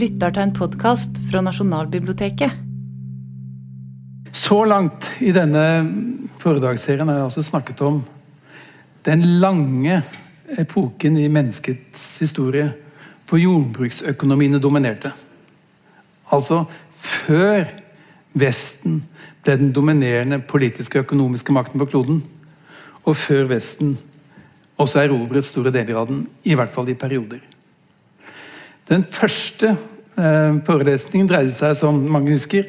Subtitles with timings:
[0.00, 2.54] lytter til en podkast fra Nasjonalbiblioteket.
[4.32, 5.64] Så langt i denne
[6.40, 7.98] foredragsserien har jeg altså snakket om
[9.04, 9.98] den lange
[10.60, 12.70] epoken i menneskets historie
[13.28, 15.12] hvor jordbruksøkonomiene dominerte.
[16.32, 16.64] Altså
[17.00, 17.68] før
[18.40, 19.02] Vesten
[19.44, 22.22] ble den dominerende politiske og økonomiske makten på kloden,
[23.04, 23.96] og før Vesten
[24.80, 27.42] også erobret store deler av den, i hvert fall i perioder.
[28.88, 29.74] Den første
[30.66, 32.68] forelesningen dreide seg, som mange husker,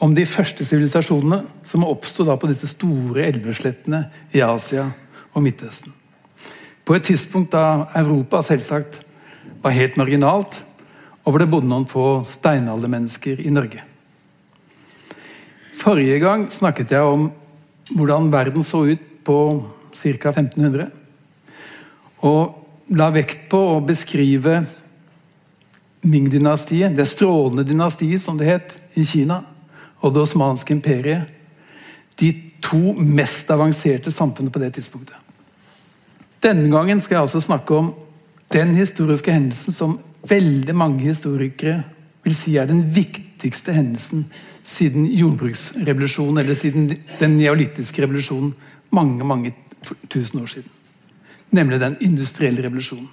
[0.00, 4.86] om de første sivilisasjonene som oppsto på disse store elveslettene i Asia
[5.34, 5.92] og Midtøsten.
[6.84, 9.02] På et tidspunkt da Europa selvsagt
[9.62, 10.62] var helt marginalt,
[11.24, 13.84] og hvor det bodde noen få steinaldermennesker i Norge.
[15.80, 17.28] Forrige gang snakket jeg om
[17.96, 19.36] hvordan verden så ut på
[19.96, 20.32] ca.
[20.32, 20.88] 1500.
[22.26, 24.62] Og la vekt på å beskrive
[26.00, 29.42] Ming-dynastiet, det strålende dynastiet som det het i Kina,
[30.00, 31.28] og det osmanske imperiet.
[32.20, 32.30] De
[32.64, 35.16] to mest avanserte samfunnene på det tidspunktet.
[36.40, 37.90] Denne gangen skal jeg altså snakke om
[38.52, 41.82] den historiske hendelsen som veldig mange historikere
[42.24, 44.24] vil si er den viktigste hendelsen
[44.66, 46.90] siden jordbruksrevolusjonen, eller siden
[47.20, 48.54] den neolittiske revolusjonen
[48.90, 49.54] mange mange
[50.08, 50.68] tusen år siden.
[51.50, 53.08] Nemlig den industrielle revolusjonen.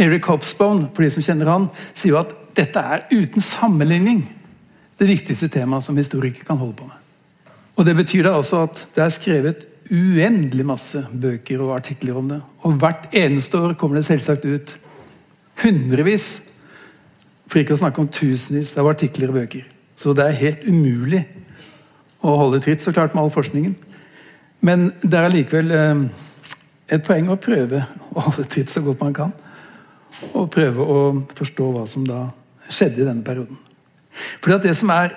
[0.00, 4.22] Eric Hopsbone for de som kjenner han, sier jo at dette er uten sammenligning
[5.00, 6.98] det viktigste temaet som historikere kan holde på med.
[7.76, 12.28] Og Det betyr da også at det er skrevet uendelig masse bøker og artikler om
[12.28, 12.40] det.
[12.62, 14.76] Og hvert eneste år kommer det selvsagt ut
[15.62, 16.42] hundrevis,
[17.48, 19.64] for ikke å snakke om tusenvis av artikler og bøker.
[19.96, 21.24] Så det er helt umulig
[22.22, 23.74] å holde tritt så klart med all forskningen.
[24.62, 26.04] Men det er allikevel eh,
[26.94, 27.82] et poeng å prøve
[28.14, 29.34] å holde tritt så godt man kan.
[30.32, 30.98] Og prøve å
[31.34, 32.26] forstå hva som da
[32.68, 33.58] skjedde i denne perioden.
[34.40, 35.16] Fordi at Det som er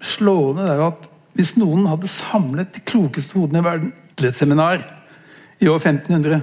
[0.00, 4.36] slående, er jo at hvis noen hadde samlet de klokeste hodene i verden til et
[4.36, 4.80] seminar
[5.60, 6.40] i år 1500,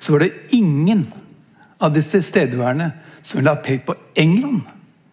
[0.00, 1.06] så var det ingen
[1.80, 4.62] av de tilstedeværende som ville ha pekt på England,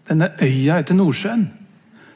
[0.07, 1.47] denne øya etter Nordsjøen,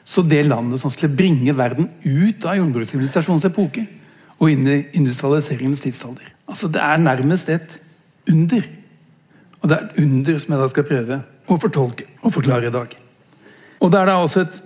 [0.06, 3.86] så det landet som skulle bringe verden ut av jordbrukssivilisasjonens epoke
[4.36, 6.28] og inn i industrialiseringens tidsalder.
[6.46, 7.80] Altså, Det er nærmest et
[8.30, 8.62] under.
[9.66, 11.16] Og det er et under som jeg da skal prøve
[11.50, 12.92] å fortolke og forklare i dag.
[13.82, 14.60] Og Det er da også et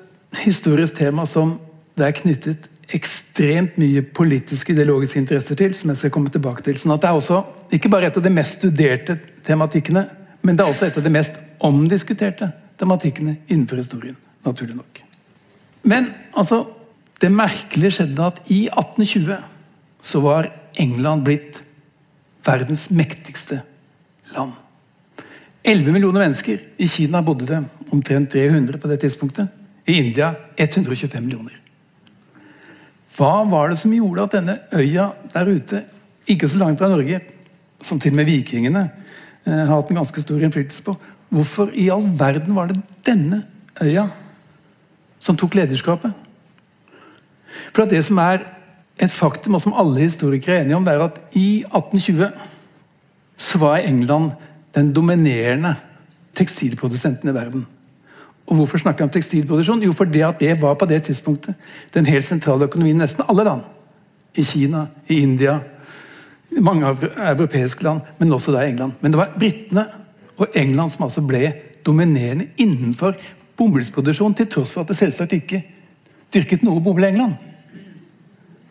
[0.45, 1.55] historisk tema som
[1.97, 6.77] det er knyttet ekstremt mye politiske ideologiske interesser til, som jeg skal komme tilbake til.
[6.77, 7.41] Sånn at Det er også
[7.73, 10.05] ikke bare et av de mest studerte tematikkene,
[10.43, 14.17] men det er også et av de mest omdiskuterte tematikkene innenfor historien.
[14.45, 15.03] naturlig nok.
[15.83, 16.67] Men altså,
[17.21, 19.37] det merkelige skjedde at i 1820
[20.01, 21.65] så var England blitt
[22.45, 23.63] verdens mektigste
[24.37, 24.53] land.
[25.71, 26.59] 11 millioner mennesker.
[26.79, 27.61] I Kina bodde det
[27.95, 29.49] omtrent 300 på det tidspunktet.
[29.87, 31.55] I India 125 millioner.
[33.17, 35.85] Hva var det som gjorde at denne øya der ute,
[36.27, 37.21] ikke så langt fra Norge,
[37.83, 40.97] som til og med vikingene eh, har hatt en ganske stor innflytelse på
[41.31, 43.45] Hvorfor i all verden var det denne
[43.79, 44.09] øya
[45.23, 46.11] som tok lederskapet?
[47.71, 48.43] For det som er
[49.01, 52.33] et faktum, og som alle historikere er enige om, det er at i 1820
[53.41, 54.33] så var England
[54.75, 55.75] den dominerende
[56.37, 57.67] tekstilprodusenten i verden.
[58.47, 59.83] Og Hvorfor snakker jeg om tekstilproduksjon?
[59.83, 61.55] Jo, fordi at det var på det tidspunktet
[61.95, 63.63] den helt sentrale økonomien i nesten alle land.
[64.35, 65.61] I Kina, i India,
[66.51, 68.93] i mange europeiske land, men også da i England.
[69.01, 69.87] Men det var britene
[70.37, 71.53] og England som altså ble
[71.87, 73.15] dominerende innenfor
[73.57, 75.63] bomullsproduksjon, til tross for at det selvsagt ikke
[76.35, 77.35] dyrket noe bomull i England.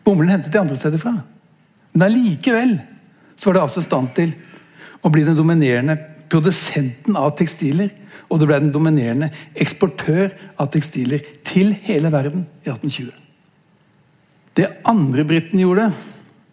[0.03, 1.13] Bomullen hentet de andre steder fra.
[1.93, 2.77] Men allikevel
[3.35, 4.33] så var det altså i stand til
[5.01, 5.95] å bli den dominerende
[6.29, 7.91] produsenten av tekstiler.
[8.29, 13.13] Og det ble den dominerende eksportør av tekstiler til hele verden i 1820.
[14.59, 15.89] Det andre britene gjorde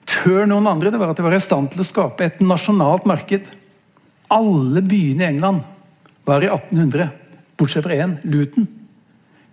[0.06, 3.04] før noen andre, det var at de var i stand til å skape et nasjonalt
[3.08, 3.50] marked.
[4.32, 5.66] Alle byene i England
[6.26, 7.10] var i 1800,
[7.58, 8.66] bortsett fra én, Luton,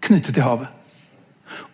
[0.03, 0.71] knyttet til havet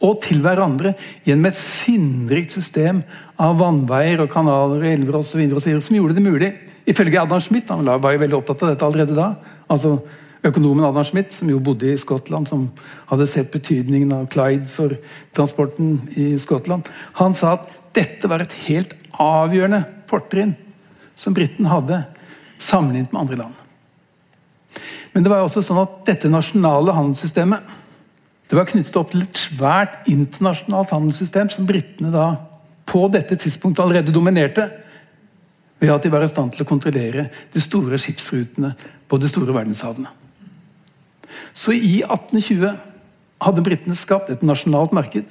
[0.03, 0.93] og til hverandre
[1.25, 3.01] gjennom et sinnrikt system
[3.39, 6.25] av vannveier og kanaler og elver og så videre, og så videre, som gjorde det
[6.25, 6.51] mulig.
[6.89, 9.33] Ifølge Adam Smith, han var jo veldig opptatt av dette allerede da,
[9.69, 9.99] altså
[10.45, 12.69] økonomen Adam Smith, som jo bodde i Skottland, som
[13.11, 14.95] hadde sett betydningen av Clyde for
[15.35, 16.89] transporten i Skottland,
[17.19, 20.55] han sa at dette var et helt avgjørende fortrinn
[21.19, 22.03] som Briten hadde
[22.59, 23.55] sammenlignet med andre land.
[25.13, 27.77] Men det var jo også sånn at dette nasjonale handelssystemet
[28.49, 32.31] det var knyttet opp til et svært internasjonalt handelssystem som britene da
[32.89, 34.65] på dette tidspunktet allerede dominerte,
[35.79, 38.73] ved at de var i stand til å kontrollere de store skipsrutene
[39.09, 40.11] på de store verdenshavene.
[41.55, 42.75] Så i 1820
[43.39, 45.25] hadde britene skapt et nasjonalt marked.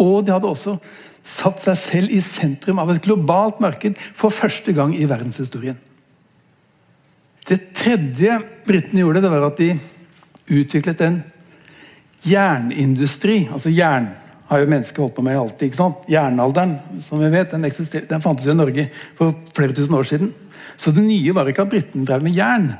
[0.00, 0.76] Og de hadde også
[1.24, 5.78] satt seg selv i sentrum av et globalt marked for første gang i verdenshistorien.
[7.44, 9.72] Det tredje britene gjorde, det var at de
[10.52, 11.18] utviklet en
[12.24, 13.44] jernindustri.
[13.52, 14.10] Altså jern
[14.54, 15.66] har jo mennesker holdt på med alltid.
[15.68, 16.06] ikke sant?
[16.10, 17.66] Jernalderen som vi vet, den,
[18.10, 20.30] den fantes jo i Norge for flere tusen år siden.
[20.76, 22.70] Så det nye var ikke at britene drev med jern.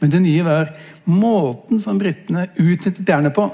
[0.00, 0.72] Men det nye var
[1.08, 3.48] måten som britene utnyttet jernet på.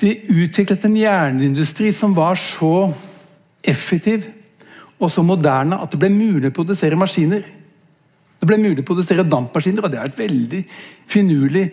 [0.00, 2.88] De utviklet en jernindustri som var så
[3.64, 4.26] effektiv
[4.98, 7.44] og så moderne at det ble mulig å produsere maskiner.
[8.38, 10.60] Det ble mulig å produsere dampmaskiner, og det er et veldig
[11.10, 11.64] finurlig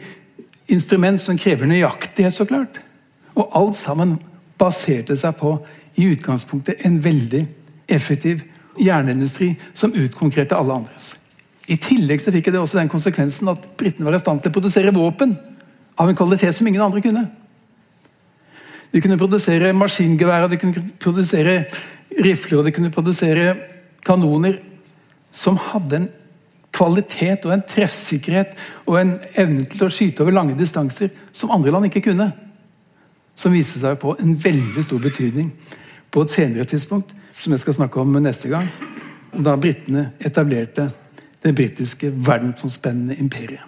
[0.72, 2.80] instrument som krever nøyaktighet, så klart.
[3.36, 4.18] Og alt sammen
[4.60, 5.56] baserte seg på
[6.00, 7.45] i utgangspunktet en veldig
[7.92, 8.44] effektiv
[8.80, 11.16] jernindustri som utkonkurrerte alle andres.
[11.72, 14.56] I tillegg så fikk det også den konsekvensen at britene var i stand til å
[14.56, 15.36] produsere våpen
[16.00, 17.25] av en kvalitet som ingen andre kunne.
[18.92, 21.62] De kunne produsere maskingeværer, de kunne produsere
[22.19, 23.54] rifler og de kunne produsere
[24.04, 24.57] kanoner
[25.31, 26.10] som hadde en
[26.75, 28.56] kvalitet og en treffsikkerhet
[28.88, 32.31] og en evne til å skyte over lange distanser som andre land ikke kunne.
[33.36, 35.51] Som viste seg på en veldig stor betydning
[36.12, 38.68] på et senere tidspunkt, som jeg skal snakke om neste gang.
[39.31, 40.89] Da britene etablerte
[41.42, 43.63] det britiske verdensomspennende imperiet.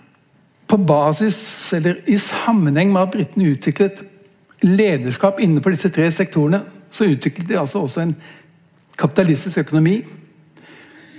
[0.67, 4.03] På basis, eller i sammenheng med at britene utviklet
[4.63, 6.61] lederskap innenfor disse tre sektorene,
[6.91, 8.15] så utviklet de altså også en
[8.97, 10.03] kapitalistisk økonomi.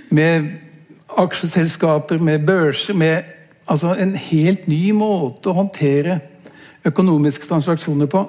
[0.09, 0.47] Med
[1.17, 3.23] aksjeselskaper, med børser, med
[3.67, 6.19] altså en helt ny måte å håndtere
[6.85, 8.25] økonomiske transaksjoner på,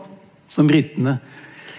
[0.48, 1.18] som britene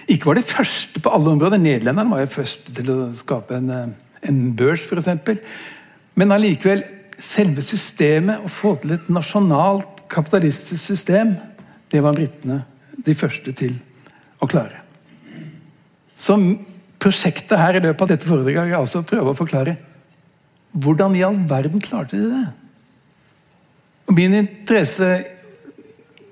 [0.07, 1.59] ikke var de første på alle områder.
[1.59, 5.41] Nederlenderne var jo første til å skape en, en børs, f.eks.
[6.17, 6.85] Men allikevel,
[7.19, 11.35] selve systemet, å få til et nasjonalt kapitalistisk system,
[11.91, 12.61] det var britene
[13.03, 13.75] de første til
[14.39, 14.79] å klare.
[16.17, 16.37] Så
[17.01, 19.75] prosjektet her i løpet av dette foredraget er altså å prøve å forklare
[20.77, 22.45] hvordan i all verden klarte de det?
[24.07, 25.07] Og Min interesse,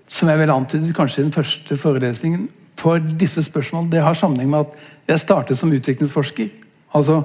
[0.07, 2.47] som jeg vel antydet kanskje i den første forelesningen,
[2.77, 6.49] for disse spørsmålene, det har sammenheng med at jeg startet som utviklingsforsker.
[6.93, 7.23] altså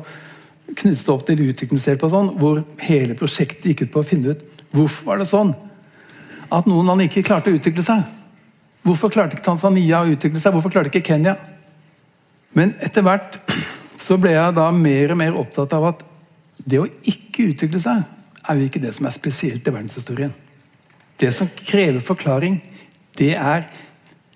[0.76, 4.44] knyttet opp til utviklingshjelp og sånn, hvor hele prosjektet gikk ut på å finne ut
[4.70, 5.52] hvorfor var det sånn
[6.50, 8.04] at noen land ikke klarte å utvikle seg.
[8.86, 10.54] Hvorfor klarte ikke Tanzania å utvikle seg?
[10.54, 11.36] Hvorfor klarte ikke Kenya?
[12.56, 13.38] Men etter hvert
[14.00, 16.06] så ble jeg da mer og mer opptatt av at
[16.64, 18.02] det å ikke utvikle seg
[18.48, 20.32] er jo ikke det som er spesielt i verdenshistorien.
[21.20, 22.58] Det som krever forklaring,
[23.18, 23.66] det er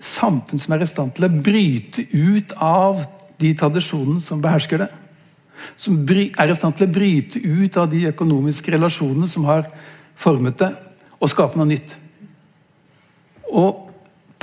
[0.04, 3.00] samfunn som er i stand til å bryte ut av
[3.40, 4.90] de tradisjonene som behersker det.
[5.80, 9.68] Som er i stand til å bryte ut av de økonomiske relasjonene som har
[10.14, 10.70] formet det,
[11.20, 11.96] og skape noe nytt.
[13.54, 13.90] Og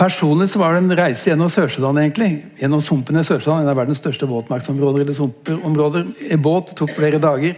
[0.02, 1.98] Personlig så var det en reise gjennom Sør-Sudan.
[2.02, 5.02] egentlig, Gjennom sumpene i Sør-Sudan, en av verdens største våtmarksområder.
[5.02, 7.56] eller sumpområder, I båt tok flere dager.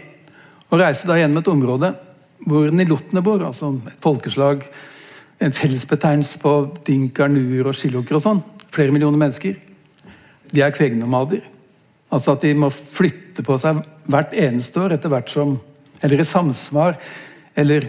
[0.69, 1.93] Og reiste da gjennom et område
[2.43, 3.43] hvor nilottene bor.
[3.45, 4.65] altså Et folkeslag,
[5.39, 6.53] en fellesbetegnelse på
[6.85, 8.43] dinker, nuer og shiloker og sånn.
[8.73, 9.57] Flere millioner mennesker.
[10.53, 11.43] De er kvegnomader.
[12.13, 15.59] Altså at de må flytte på seg hvert eneste år etter hvert som
[16.03, 16.97] Eller i samsvar.
[17.55, 17.85] Eller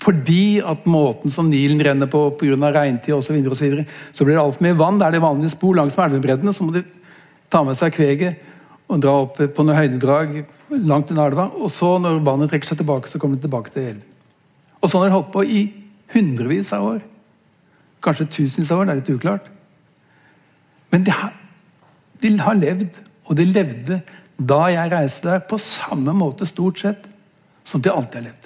[0.00, 2.70] fordi at måten som Nilen renner på pga.
[2.72, 4.98] regntid osv., så, videre, og så, videre, så blir det altfor mye vann.
[4.98, 6.84] Der det vanligvis bor langs elvebreddene, så må de
[7.50, 8.40] ta med seg kveget
[8.90, 10.36] og dra opp på noen høydedrag
[10.84, 11.48] langt unna elva.
[11.56, 14.10] Og så, når vannet trekker seg tilbake, så kommer de tilbake til elven.
[14.80, 15.62] Og sånn har de holdt på i
[16.14, 17.00] hundrevis av år.
[18.04, 19.46] Kanskje tusenvis av år, det er litt uklart.
[20.92, 21.32] Men de har,
[22.22, 24.02] de har levd, og de levde
[24.34, 27.08] da jeg reiste der, på samme måte stort sett
[27.64, 28.44] som de alltid har levd.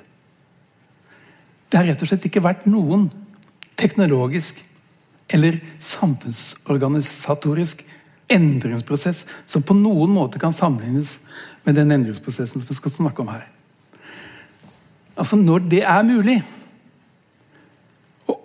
[1.69, 3.09] Det har rett og slett ikke vært noen
[3.79, 4.63] teknologisk
[5.29, 7.83] eller samfunnsorganisatorisk
[8.29, 11.19] endringsprosess som på noen måte kan sammenlignes
[11.65, 13.47] med den endringsprosessen som vi skal snakke om her.
[15.19, 16.37] Altså Når det er mulig
[18.29, 18.37] å,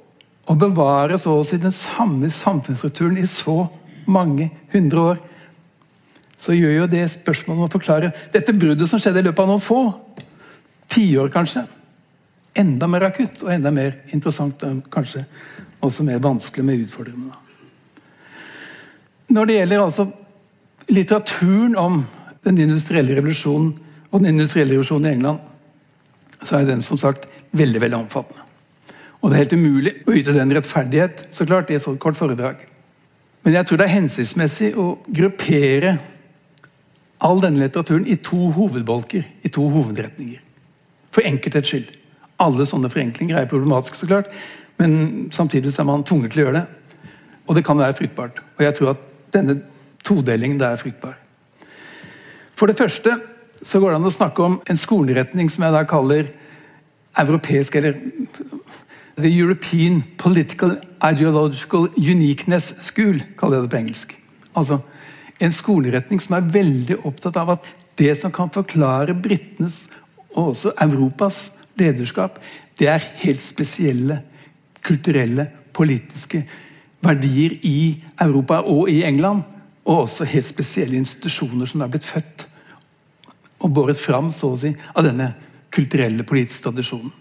[0.49, 3.67] å bevare så å si den samme samfunnsstrukturen i så
[4.09, 5.21] mange hundre år,
[6.35, 9.51] så gjør jo det spørsmålet om å forklare dette bruddet som skjedde i løpet av
[9.51, 9.83] noen få
[10.91, 11.63] tiår, kanskje
[12.59, 15.23] enda mer akutt og enda mer interessant og kanskje
[15.83, 17.42] også mer vanskelig med utfordringene.
[19.31, 20.07] Når det gjelder altså
[20.89, 22.01] litteraturen om
[22.43, 23.73] den industrielle revolusjonen
[24.11, 25.39] og den industrielle revolusjonen i England,
[26.43, 28.43] så er den som sagt veldig veldig omfattende.
[29.21, 32.17] Og Det er helt umulig å yte den rettferdighet så klart, i et sånt kort
[32.19, 32.65] foredrag.
[33.43, 35.97] Men jeg tror det er hensiktsmessig å gruppere
[37.23, 40.41] all denne litteraturen i to hovedbolker, i to hovedretninger.
[41.15, 41.95] For enkelthets skyld.
[42.43, 44.31] Alle sånne forenklinger er problematiske, så klart,
[44.81, 47.07] men samtidig er man tvunget til å gjøre det.
[47.47, 48.43] Og det kan være fruktbart.
[48.57, 49.59] Og jeg tror at denne
[50.05, 51.17] todelingen der er fruktbar.
[52.55, 53.17] For det første
[53.63, 56.29] så går det an å snakke om en skoleretning som jeg da kaller
[57.19, 57.97] europeisk, eller
[59.15, 64.15] The European Political Ideological Uniqueness School, kaller jeg det på engelsk.
[64.57, 64.79] Altså
[65.43, 69.87] en skoleretning som er veldig opptatt av at det som kan forklare britenes
[70.33, 71.45] og også Europas
[71.77, 72.39] lederskap,
[72.79, 74.19] det er helt spesielle
[74.83, 76.43] kulturelle, politiske
[77.03, 79.43] verdier i Europa og i England.
[79.83, 82.47] Og også helt spesielle institusjoner som er blitt født
[83.63, 85.29] og båret fram så å si, av denne
[85.73, 87.11] kulturelle, politiske tradisjonen.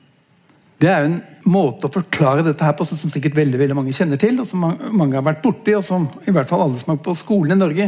[0.83, 4.19] Det er en måte å forklare dette her på som sikkert veldig, veldig mange kjenner
[4.19, 6.99] til, og som mange har vært borti, og som i hvert fall alle som er
[7.05, 7.87] på skolen i Norge,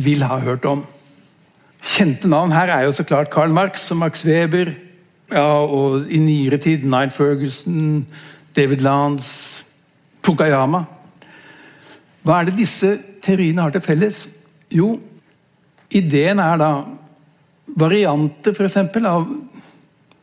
[0.00, 0.86] vil ha hørt om.
[1.84, 4.72] Kjente navn her er jo så klart Karl Marx og Max Weber,
[5.30, 8.06] ja, og i nyere tid Nine Ferguson,
[8.56, 9.66] David Lance,
[10.24, 10.86] Pukayama.
[12.26, 14.24] Hva er det disse teoriene har til felles?
[14.72, 14.94] Jo,
[15.90, 16.70] ideen er da
[17.80, 18.76] varianter f.eks.
[19.06, 19.26] av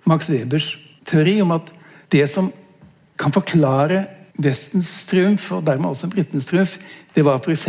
[0.08, 0.76] Max Webers
[1.08, 1.72] teori om at
[2.14, 2.52] det som
[3.18, 4.06] kan forklare
[4.38, 6.76] Vestens triumf, og dermed også britenes triumf,
[7.16, 7.66] det var f.eks.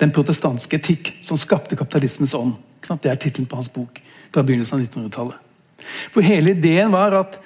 [0.00, 2.56] den protestanske etikk som skapte kapitalismens ånd.
[2.82, 4.00] Det er tittelen på hans bok
[4.32, 5.46] fra begynnelsen av 1900-tallet.
[6.10, 7.38] For hele ideen var at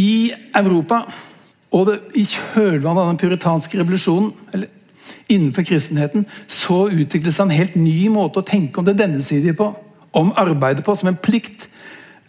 [0.00, 1.02] i Europa,
[1.70, 4.68] og det, i kjølvannet av den puritanske revolusjonen, eller
[5.30, 9.70] innenfor kristenheten, så utviklet seg en helt ny måte å tenke om det dennesidige på.
[10.16, 11.68] Om arbeidet på, som en plikt.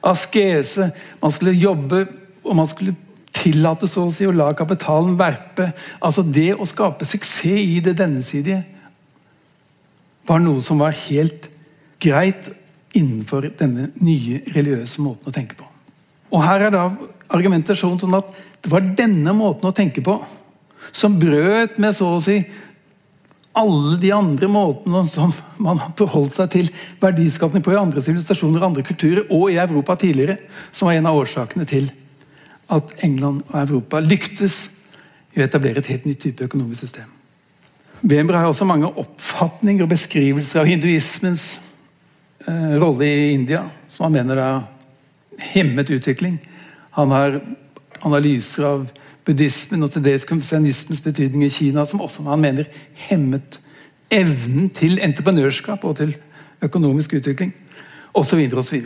[0.06, 0.92] Askese.
[1.22, 2.06] Man skulle jobbe,
[2.46, 2.94] og man skulle
[3.34, 5.72] tillate så å si å la kapitalen verpe.
[6.02, 8.62] Altså Det å skape suksess i det dennesidige
[10.28, 11.48] var noe som var helt
[12.02, 12.52] greit
[12.98, 15.66] innenfor denne nye religiøse måten å tenke på.
[16.32, 16.86] Og Her er da
[17.32, 18.30] argumentasjonen sånn at
[18.62, 20.20] det var denne måten å tenke på
[20.92, 22.40] som brøt med så å si
[23.58, 26.70] alle de andre måtene som man har forholdt seg til
[27.02, 30.38] verdiskapning på i andre sivilisasjoner og andre kulturer, og i Europa tidligere,
[30.72, 31.90] som var en av årsakene til
[32.72, 34.62] at England og Europa lyktes
[35.36, 37.10] i å etablere et helt nytt type økonomisk system.
[38.02, 41.50] Weber har også mange oppfatninger og beskrivelser av hinduismens
[42.48, 44.64] eh, rolle i India, som han mener har
[45.52, 46.40] hemmet utvikling.
[46.98, 47.42] Han har
[48.08, 48.86] analyser av
[49.26, 52.70] buddhismen og til dels konfusianismens betydning i Kina, som også han mener
[53.08, 53.60] hemmet
[54.12, 56.16] evnen til entreprenørskap og til
[56.62, 57.54] økonomisk utvikling,
[58.14, 58.42] osv.
[58.58, 58.82] osv.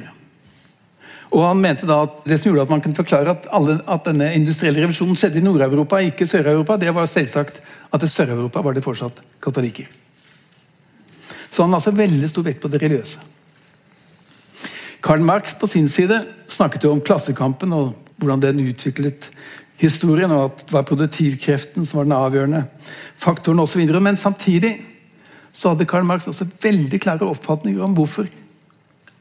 [1.33, 4.05] Og han mente da at Det som gjorde at man kunne forklare at, alle, at
[4.05, 8.73] denne industrielle revolusjonen skjedde i Nord-Europa, ikke Sør-Europa, det var selvsagt at i Sør-Europa var
[8.73, 9.89] det fortsatt katolikker.
[11.49, 13.19] Så han la altså veldig stor vekt på det religiøse.
[15.05, 19.29] Karl Marx på sin side snakket jo om klassekampen og hvordan den utviklet
[19.81, 22.63] historien, og at det var produktivkreften som var den avgjørende
[23.19, 23.83] faktoren osv.
[23.99, 24.77] Men samtidig
[25.51, 28.27] så hadde Karl Marx også veldig klare oppfatninger om hvorfor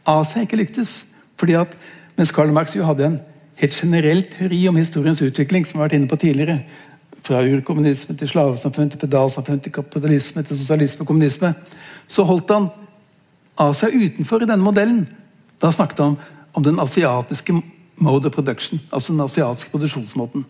[0.07, 1.15] Asia ikke lyktes.
[1.37, 1.77] Fordi at
[2.17, 3.21] mens Karl Marx jo hadde en
[3.59, 6.59] helt generell teori om historiens utvikling, som vi har vært inne på tidligere,
[7.25, 11.55] fra urkommunisme til slavesamfunn til pedalsamfunn til kapitalisme til sosialisme og kommunisme,
[12.07, 12.67] så holdt han
[13.59, 15.07] Asia utenfor i denne modellen.
[15.63, 16.19] Da snakket han
[16.53, 17.55] om den asiatiske
[17.97, 20.45] mode of production, altså den asiatiske produksjonsmåten.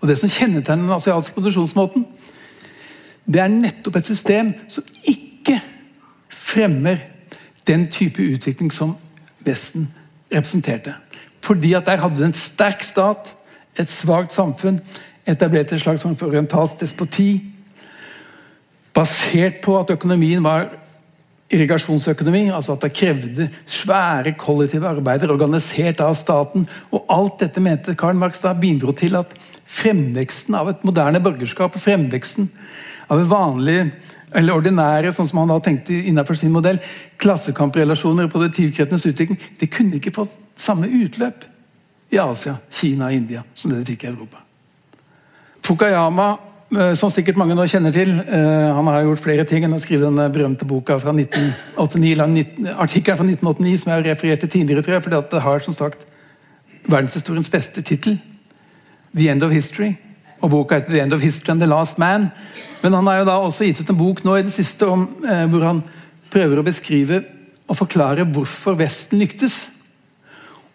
[0.00, 2.06] Og Det som kjennetegner den asiatiske produksjonsmåten,
[3.26, 5.60] det er nettopp et system som ikke
[6.28, 6.96] fremmer
[7.66, 8.96] den type utvikling som
[9.44, 9.88] Vesten
[10.32, 10.94] representerte.
[11.44, 13.34] Fordi at der hadde du en sterk stat,
[13.78, 14.78] et svakt samfunn,
[15.26, 17.50] etablert et slags orientalsk despoti.
[18.94, 20.68] Basert på at økonomien var
[21.54, 26.66] irrigasjonsøkonomi, altså at det krevde svære kollektive arbeider organisert av staten.
[26.92, 29.34] Og alt dette mente Karl Marx da bidro til at
[29.74, 32.50] fremveksten av et moderne borgerskap, fremveksten
[33.08, 33.78] av en vanlig
[34.34, 36.80] eller ordinære, sånn som han da tenkte innenfor sin modell,
[37.22, 40.26] klassekamprelasjoner og produktivkreftenes utvikling, det kunne ikke få
[40.58, 41.46] samme utløp
[42.14, 44.42] i Asia, Kina og India som det det fikk i Europa.
[45.64, 46.34] Fukayama,
[46.96, 49.64] som sikkert mange nå kjenner til, eh, han har gjort flere ting.
[49.64, 54.40] enn å skrive den berømte boka fra 1989, artikkelen fra 1989 som jeg har referert
[54.40, 56.06] til tidligere, tror jeg, fordi det har som sagt
[56.88, 58.18] verdenshistoriens beste tittel.
[59.14, 59.96] The End of History
[60.42, 62.30] og boka heter 'The End of History and the Last Man'.
[62.82, 65.08] Men han har jo da også gitt ut en bok nå i det siste om,
[65.24, 65.82] eh, hvor han
[66.30, 67.24] prøver å beskrive
[67.68, 69.68] og forklare hvorfor Vesten lyktes.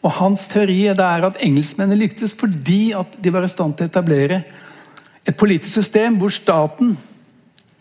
[0.04, 3.90] Og Hans teori er at engelskmennene lyktes fordi at de var i stand til å
[3.90, 4.44] etablere
[5.30, 6.96] et politisk system hvor staten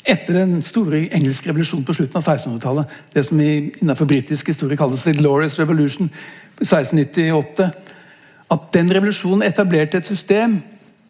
[0.08, 5.04] etter den store engelske revolusjonen på slutten av 1600-tallet, det som innenfor britisk historie kalles
[5.04, 6.10] the Glorious Revolution,
[6.60, 7.68] 1698
[8.48, 10.58] at den revolusjonen etablerte et system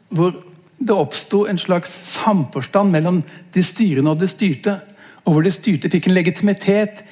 [0.09, 0.35] hvor
[0.79, 3.23] det oppsto en slags samforstand mellom
[3.55, 4.79] de styrende og de styrte.
[5.27, 7.03] Og hvor de styrte fikk en legitimitet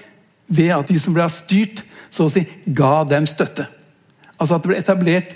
[0.46, 3.66] ved at de som ble styrt, så å si, ga dem støtte.
[4.38, 5.34] Altså at det ble etablert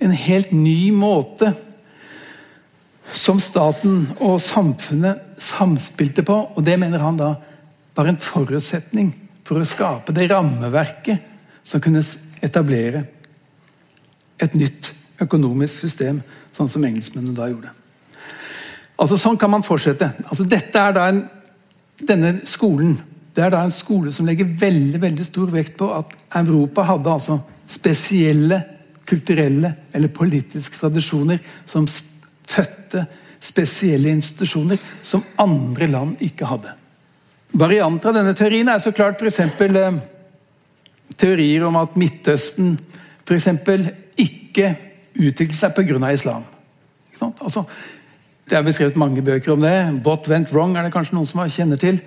[0.00, 1.52] en helt ny måte
[3.14, 6.36] som staten og samfunnet samspilte på.
[6.54, 7.34] Og det mener han da
[7.96, 9.12] var en forutsetning
[9.46, 11.26] for å skape det rammeverket
[11.66, 12.02] som kunne
[12.40, 13.04] etablere
[14.40, 16.22] et nytt økonomisk system,
[16.54, 17.74] sånn som engelskmennene da gjorde.
[19.00, 20.10] Altså Sånn kan man fortsette.
[20.28, 21.22] Altså Dette er da en,
[22.00, 22.94] Denne skolen
[23.36, 27.12] det er da en skole som legger veldig veldig stor vekt på at Europa hadde
[27.12, 27.36] altså
[27.70, 28.58] spesielle
[29.06, 31.38] kulturelle eller politiske tradisjoner
[31.68, 31.86] som
[32.50, 33.06] fødte
[33.40, 36.74] spesielle institusjoner som andre land ikke hadde.
[37.60, 39.40] Varianter av denne teorien er så klart f.eks.
[39.40, 40.00] Eh,
[41.18, 42.76] teorier om at Midtøsten
[43.30, 43.84] for eksempel,
[44.18, 44.72] ikke
[45.14, 45.98] utviklet seg pga.
[46.10, 46.42] islam.
[47.22, 47.62] Altså,
[48.50, 50.02] det er beskrevet mange bøker om det.
[50.04, 52.00] What went wrong er det kanskje noen som kjenner til.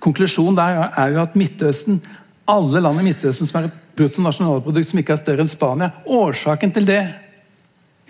[0.00, 2.02] Konklusjonen der er jo at Midtøsten,
[2.46, 6.74] alle land i Midtøsten som er et bruttonasjonalprodukt som ikke er større enn Spania Årsaken
[6.76, 7.00] til det,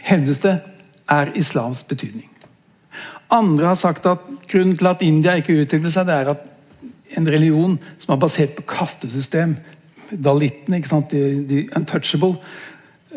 [0.02, 0.57] hevdes det,
[1.12, 2.28] er islams betydning.
[3.33, 6.49] Andre har sagt at grunnen til at India ikke utvikler seg, det er at
[7.16, 9.57] en religion som er basert på kastesystem
[10.12, 11.12] Dalitene, ikke sant?
[11.14, 12.35] De, de untouchable,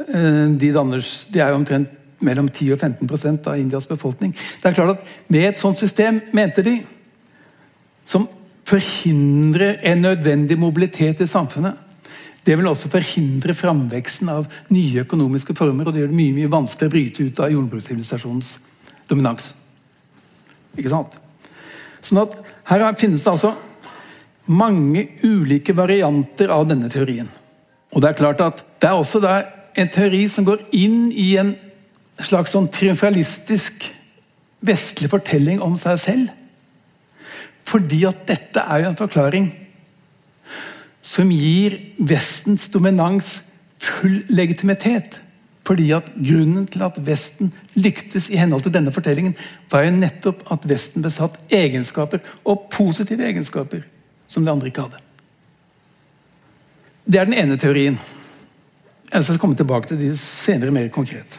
[0.07, 1.89] eh, de, danner, de er jo omtrent
[2.23, 4.31] mellom 10 og 15% av Indias befolkning.
[4.31, 6.77] Det er klart at Med et sånt system, mente de,
[8.05, 8.29] som
[8.65, 11.73] forhindrer en nødvendig mobilitet i samfunnet,
[12.45, 16.51] det vil også forhindre framveksten av nye økonomiske former, og det gjør det mye mye
[16.53, 18.51] vanskeligere å bryte ut av jordbrukssivilisasjonens
[19.09, 19.53] dominans.
[20.77, 21.17] Ikke sant?
[22.05, 23.51] Sånn at Her finnes det altså
[24.49, 27.27] mange ulike varianter av denne teorien.
[27.93, 29.21] Og Det er klart at det er også
[29.75, 31.53] en teori som går inn i en
[32.21, 33.85] slags sånn triumfalistisk
[34.65, 36.33] vestlig fortelling om seg selv.
[37.65, 39.47] Fordi at dette er jo en forklaring
[41.05, 43.37] som gir Vestens dominans
[43.81, 45.19] full legitimitet.
[45.65, 49.33] Fordi at Grunnen til at Vesten lyktes i henhold til denne fortellingen,
[49.69, 53.81] var jo nettopp at Vesten besatt egenskaper, og positive egenskaper,
[54.27, 55.01] som de andre ikke hadde.
[57.05, 57.97] Det er den ene teorien.
[59.11, 61.37] Jeg skal komme tilbake til de senere mer konkret.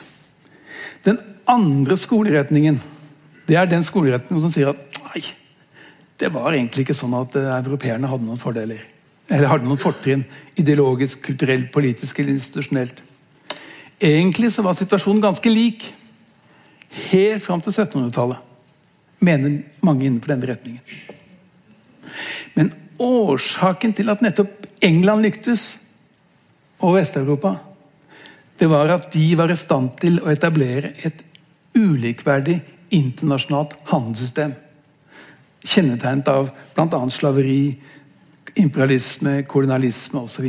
[1.07, 2.79] Den andre skoleretningen
[3.47, 5.23] det er den skoleretningen som sier at nei,
[6.19, 8.81] det var egentlig ikke sånn at europeerne hadde noen fordeler.
[9.29, 10.25] Eller hadde noen fortrinn
[10.59, 13.01] ideologisk, kulturelt, politisk eller institusjonelt.
[14.01, 15.89] Egentlig så var situasjonen ganske lik
[17.11, 18.39] helt fram til 1700-tallet,
[19.25, 20.83] mener mange innenfor denne retningen.
[22.57, 22.71] Men
[23.03, 25.67] årsaken til at nettopp England lyktes,
[26.85, 27.55] og Vest-Europa,
[28.61, 31.23] det var at de var i stand til å etablere et
[31.77, 32.59] ulikverdig
[32.97, 34.55] internasjonalt handelssystem.
[35.67, 37.01] Kjennetegnet av bl.a.
[37.13, 37.77] slaveri,
[38.57, 40.49] imperialisme, kolonialisme osv.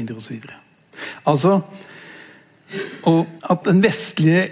[1.27, 1.59] Altså
[3.07, 4.47] og at den vestlige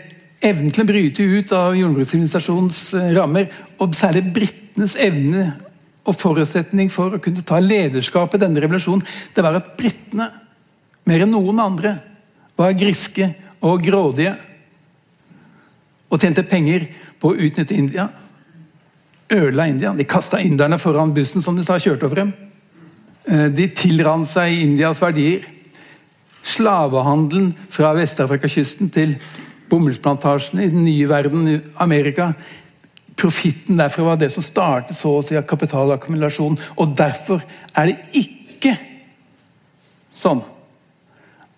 [0.45, 3.49] evnen til å bryte ut av jordbrukssivilisasjonens eh, rammer,
[3.81, 5.49] og særlig britenes evne
[6.05, 9.03] og forutsetning for å kunne ta lederskap i denne revolusjonen,
[9.35, 10.29] det var at britene,
[11.05, 11.95] mer enn noen andre,
[12.55, 13.33] var griske
[13.65, 14.35] og grådige.
[16.13, 16.87] Og tjente penger
[17.19, 18.07] på å utnytte India.
[19.33, 19.91] Ødela India.
[19.97, 22.31] De kasta inderne foran bussen som de sa kjørte over dem.
[23.25, 25.45] Eh, de tilrant seg Indias verdier.
[26.45, 29.15] Slavehandelen fra Vest-Afrikakysten til
[29.71, 31.47] bomullsplantasjene i den nye verden,
[31.81, 32.33] Amerika.
[33.17, 36.59] Profitten derfra var det som startet så å si av kapitalakkumulasjon.
[36.77, 37.41] Og derfor
[37.73, 38.75] er det ikke
[40.13, 40.43] sånn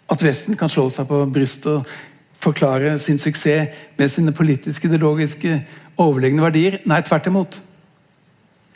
[0.07, 1.95] at Vesten kan slå seg på brystet og
[2.39, 5.59] forklare sin suksess med sine politiske, ideologiske
[5.99, 6.79] overlegne verdier.
[6.87, 7.59] Nei, tvert imot.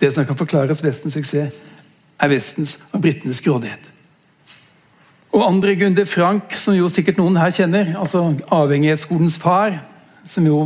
[0.02, 1.71] Det som kan forklares Vestens suksess,
[2.22, 3.90] er Vestens og britenes grådighet.
[5.32, 9.78] Og André Gunde Frank, som jo sikkert noen her kjenner, altså avhengighetsskolens far,
[10.28, 10.60] som jo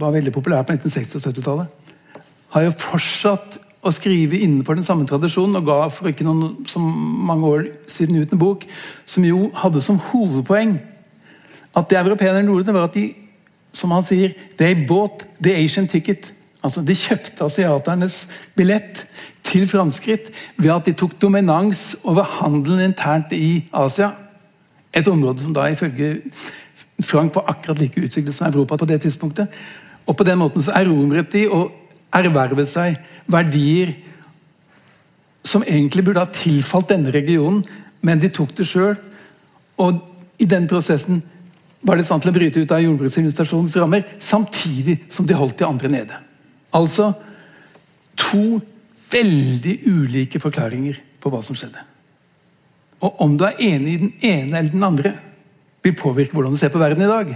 [0.00, 1.74] var veldig populær på 1960- og 70-tallet,
[2.56, 6.80] har jo fortsatt å skrive innenfor den samme tradisjonen, og ga for ikke noen så
[6.80, 8.64] mange år siden ut en bok
[9.06, 10.78] som jo hadde som hovedpoeng
[11.76, 13.10] at det europeerne gjorde, var at de
[13.76, 16.30] som han sier, they bought the Asian ticket.
[16.66, 18.18] Altså, De kjøpte asiaternes
[18.58, 19.04] billett
[19.46, 24.12] til framskritt ved at de tok dominans over handelen internt i Asia.
[24.92, 26.16] Et område som da ifølge
[27.04, 29.48] Frank var akkurat like utviklet som Europa på det tidspunktet.
[30.06, 31.72] Og På den måten så erobret de og
[32.14, 33.94] ervervet seg verdier
[35.46, 37.62] som egentlig burde ha tilfalt denne regionen,
[38.02, 38.96] men de tok det sjøl.
[39.78, 40.00] Og
[40.38, 41.22] i den prosessen
[41.86, 45.58] var de i stand til å bryte ut av jordbruksinvestasjonens rammer, samtidig som de holdt
[45.60, 46.25] de andre nede.
[46.74, 47.12] Altså
[48.18, 48.60] to
[49.12, 51.82] veldig ulike forklaringer på hva som skjedde.
[53.04, 55.12] Og om du er enig i den ene eller den andre,
[55.84, 57.34] vil påvirke hvordan du ser på verden i dag.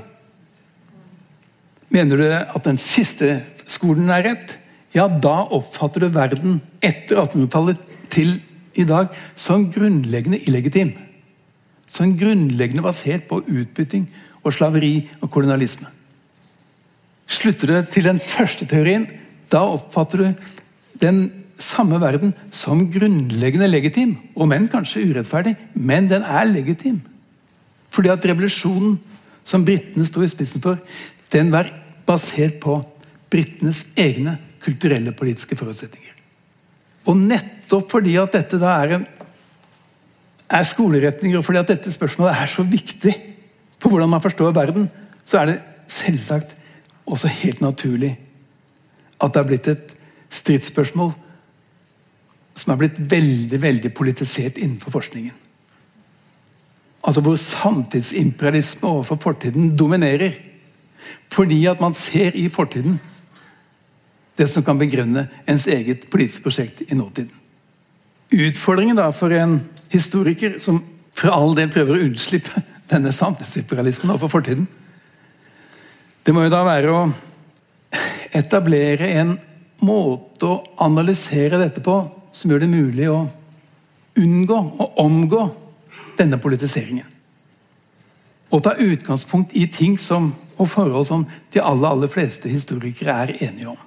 [1.95, 3.41] Mener du at den siste
[3.71, 4.57] skolen er rett,
[4.95, 8.41] ja, da oppfatter du verden etter 1800-tallet til
[8.79, 10.97] i dag som grunnleggende illegitim.
[11.91, 14.09] Som grunnleggende basert på utbytting
[14.43, 15.91] og slaveri og kolonialisme.
[17.31, 19.07] Slutter du til den første teorien,
[19.53, 20.49] da oppfatter du
[21.01, 21.21] den
[21.61, 24.17] samme verden som grunnleggende legitim.
[24.35, 27.01] Om enn kanskje urettferdig, men den er legitim.
[27.91, 28.99] Fordi at revolusjonen
[29.47, 30.81] som britene sto i spissen for,
[31.31, 31.71] den var
[32.07, 32.81] basert på
[33.31, 36.15] britenes egne kulturelle politiske forutsetninger.
[37.09, 39.07] Og nettopp fordi at dette da er, en,
[40.51, 43.15] er skoleretninger, og fordi at dette spørsmålet er så viktig
[43.81, 44.91] for hvordan man forstår verden,
[45.25, 46.57] så er det selvsagt
[47.07, 48.15] også helt naturlig
[49.21, 49.95] at det har blitt et
[50.31, 51.13] stridsspørsmål
[52.61, 55.35] som er blitt veldig veldig politisert innenfor forskningen.
[57.05, 60.33] Altså Hvor samtidsimperialisme overfor fortiden dominerer.
[61.33, 63.01] Fordi at man ser i fortiden
[64.39, 67.31] det som kan begrunne ens eget politiske prosjekt i nåtiden.
[68.33, 69.61] Utfordringen da for en
[69.91, 74.69] historiker som for all del prøver å unnslippe denne samtidsimperialismen overfor fortiden,
[76.25, 77.05] det må jo da være å
[78.37, 79.35] etablere en
[79.85, 81.97] måte å analysere dette på
[82.33, 83.23] som gjør det mulig å
[84.21, 85.43] unngå og omgå
[86.19, 87.07] denne politiseringen.
[88.51, 93.37] Og ta utgangspunkt i ting som, og forhold som de aller, aller fleste historikere er
[93.47, 93.79] enige om.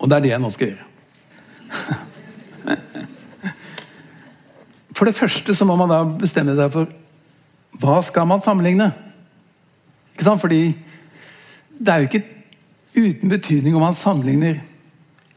[0.00, 0.86] Og det er det jeg nå skal gjøre.
[4.94, 6.88] For det første så må man da bestemme seg for
[7.82, 8.88] hva skal man sammenligne.
[10.14, 10.40] Ikke sant?
[10.40, 10.70] Fordi
[11.78, 12.24] det er jo ikke
[12.94, 14.60] uten betydning om man sammenligner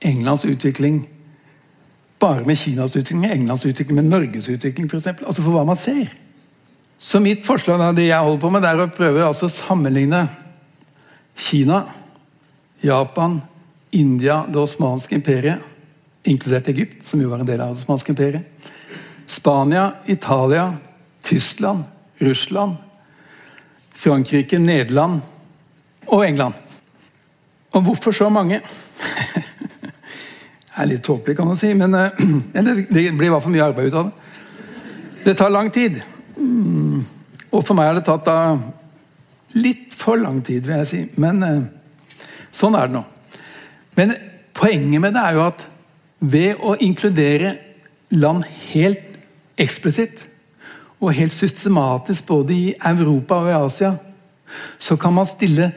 [0.06, 1.08] Englands utvikling
[2.20, 5.08] bare med Kinas utvikling, Englands utvikling, med Norges utvikling f.eks.
[5.08, 6.10] Altså for hva man ser.
[6.98, 10.24] Så mitt forslag det jeg holder på med, det er å prøve altså å sammenligne
[11.38, 11.84] Kina,
[12.82, 13.42] Japan,
[13.94, 15.62] India, det osmanske imperiet,
[16.26, 18.74] inkludert Egypt, som jo var en del av det osmanske imperiet,
[19.28, 20.72] Spania, Italia,
[21.24, 21.86] Tyskland,
[22.18, 22.78] Russland,
[23.94, 25.22] Frankrike, Nederland
[26.08, 26.54] og England.
[27.76, 28.62] Og hvorfor så mange?
[30.78, 32.20] Det er litt tåpelig, kan man si, men eh,
[32.54, 34.28] det blir i hvert fall mye arbeid ut av det.
[35.24, 35.96] Det tar lang tid.
[36.38, 37.00] Mm.
[37.50, 38.36] Og for meg har det tatt da
[39.58, 41.00] litt for lang tid, vil jeg si.
[41.18, 41.66] Men eh,
[42.54, 43.02] sånn er det nå.
[43.98, 44.14] Men
[44.54, 45.66] poenget med det er jo at
[46.20, 47.56] ved å inkludere
[48.14, 49.02] land helt
[49.58, 50.28] eksplisitt
[51.02, 53.96] og helt systematisk både i Europa og i Asia,
[54.78, 55.72] så kan man stille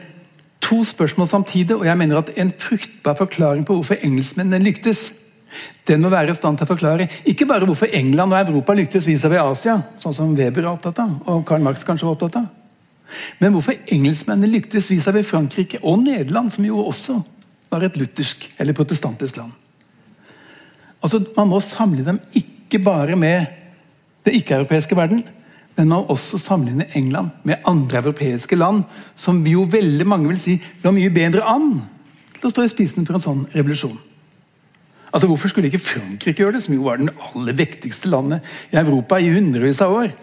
[0.61, 5.11] to spørsmål samtidig, og jeg mener at en fruktbar forklaring på hvorfor engelskmennene lyktes,
[5.87, 9.07] den må være i stand til å forklare ikke bare hvorfor England og Europa lyktes
[9.09, 12.47] vis-à-vis Asia, sånn som Weber er opptatt av, og Karl Marx kanskje var opptatt av,
[13.41, 17.17] men hvorfor engelskmennene lyktes vis-à-vis Frankrike og Nederland, som jo også
[17.71, 19.51] var et luthersk eller protestantisk land.
[21.01, 23.45] Altså, Man må samle dem ikke bare med
[24.25, 25.23] det ikke-europeiske verden,
[25.81, 28.83] men man også sammenlignet England med andre europeiske land,
[29.17, 31.71] som jo veldig mange vil si lå mye bedre an
[32.35, 33.97] til å stå i spissen for en sånn revolusjon.
[35.09, 38.77] Altså, Hvorfor skulle ikke Frankrike gjøre det, som jo var den aller vektigste landet i
[38.77, 40.13] Europa i hundrevis av år?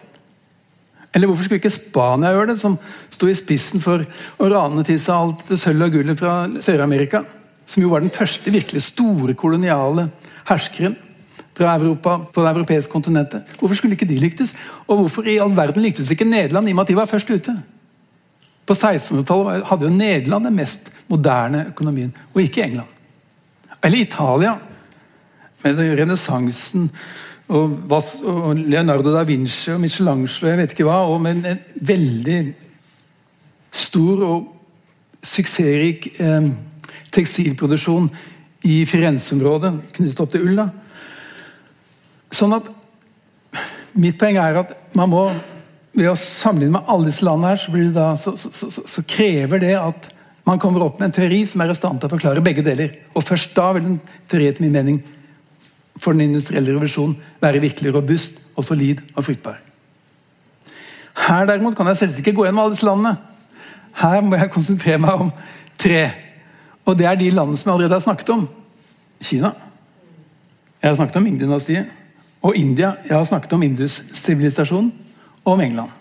[1.10, 2.78] Eller hvorfor skulle ikke Spania gjøre det, som
[3.10, 4.06] sto i spissen for
[4.38, 7.24] å rane til seg alt det sølv og gullet fra Sør-Amerika?
[7.66, 10.06] Som jo var den første virkelig store koloniale
[10.48, 10.94] herskeren
[11.58, 13.42] fra Europa, på det europeiske kontinentet.
[13.58, 14.54] Hvorfor skulle ikke de lyktes?
[14.86, 17.30] Og hvorfor i all verden lyktes ikke Nederland, i og med at de var først
[17.30, 17.56] ute?
[18.66, 22.86] På 1600-tallet hadde jo Nederland den mest moderne økonomien, og ikke England.
[23.82, 24.54] Eller Italia,
[25.64, 26.90] med renessansen
[27.48, 32.38] og, og, Leonardo da Vinci og Michelangelo jeg vet ikke hva, og med en veldig
[33.74, 34.44] stor og
[35.24, 36.46] suksessrik eh,
[37.14, 38.06] tekstilproduksjon
[38.68, 40.60] i Firenze-området knyttet opp til ull.
[42.34, 42.68] Sånn at
[43.98, 45.22] Mitt poeng er at man må
[45.96, 49.72] ved å sammenligne med alle disse landene, her, så, da, så, så, så, krever det
[49.74, 50.10] at
[50.46, 52.92] man kommer opp med en teori som er i stand til å forklare begge deler.
[53.18, 53.98] Og først da vil en
[54.30, 55.00] teori etter min mening
[55.98, 59.58] for den industrielle revolusjonen være virkelig robust og solid og fruktbar.
[61.26, 63.16] Her derimot kan jeg selvsagt ikke gå gjennom alle disse landene.
[63.98, 65.32] Her må jeg konsentrere meg om
[65.80, 66.04] tre.
[66.86, 68.46] Og det er de landene som jeg allerede har snakket om.
[69.18, 69.50] Kina.
[70.78, 71.97] Jeg har snakket om Ming-dynastiet
[72.42, 72.94] og India.
[73.08, 74.92] Jeg har snakket om Indus-sivilisasjonen
[75.44, 75.94] og om England.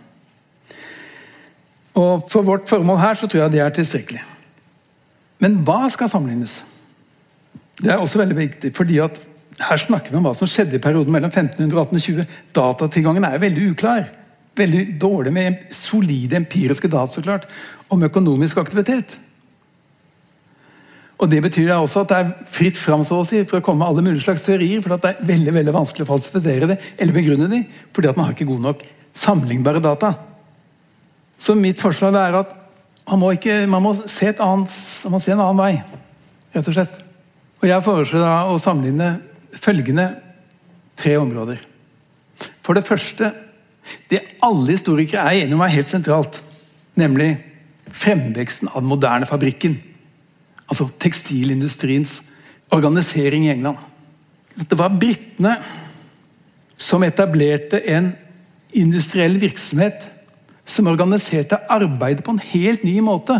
[1.97, 4.23] Og For vårt formål her så tror jeg det er tilstrekkelig.
[5.41, 6.63] Men hva skal sammenlignes?
[7.78, 9.19] Det er også veldig viktig, fordi at
[9.58, 12.26] her snakker vi om hva som skjedde i perioden mellom 1500 og 1820.
[12.54, 14.08] Datatilgangen er veldig uklar.
[14.58, 17.45] Veldig dårlig med solide empiriske data så klart,
[17.89, 19.17] om økonomisk aktivitet.
[21.18, 23.82] Og Det betyr også at det er fritt fram så å si, for å komme
[23.82, 24.82] med alle mulige slags teorier.
[24.82, 28.28] for Det er veldig veldig vanskelig å falsifisere det eller begrunne det, fordi at man
[28.28, 28.84] har ikke god nok
[29.18, 30.14] sammenlignbare data.
[31.38, 32.54] Så mitt forslag er at
[33.08, 34.74] man må, ikke, man må, se, annet,
[35.06, 35.74] man må se, en annen vei,
[36.54, 37.02] rett og slett.
[37.62, 39.10] Og Jeg foreslår da å sammenligne
[39.58, 40.12] følgende
[41.00, 41.62] tre områder.
[42.62, 43.34] For det første
[44.12, 46.42] Det alle historikere er enige om er helt sentralt,
[47.00, 47.38] nemlig
[47.88, 49.78] fremveksten av den moderne fabrikken.
[50.68, 52.22] Altså tekstilindustriens
[52.74, 53.80] organisering i England.
[54.58, 55.58] Det var britene
[56.78, 58.12] som etablerte en
[58.78, 60.10] industriell virksomhet
[60.68, 63.40] som organiserte arbeidet på en helt ny måte.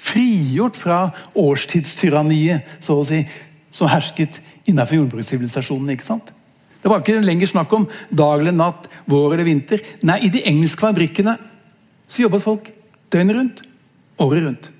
[0.00, 1.00] Frigjort fra
[1.36, 3.20] årstidstyranniet så å si,
[3.70, 5.92] som hersket innenfor jordbrukssivilisasjonen.
[5.92, 6.32] ikke sant?
[6.80, 9.82] Det var ikke lenger snakk om dag eller natt, vår eller vinter.
[10.02, 11.36] Nei, I de engelske fabrikkene
[12.08, 12.70] så jobbet folk
[13.12, 13.62] døgnet rundt,
[14.18, 14.70] året rundt.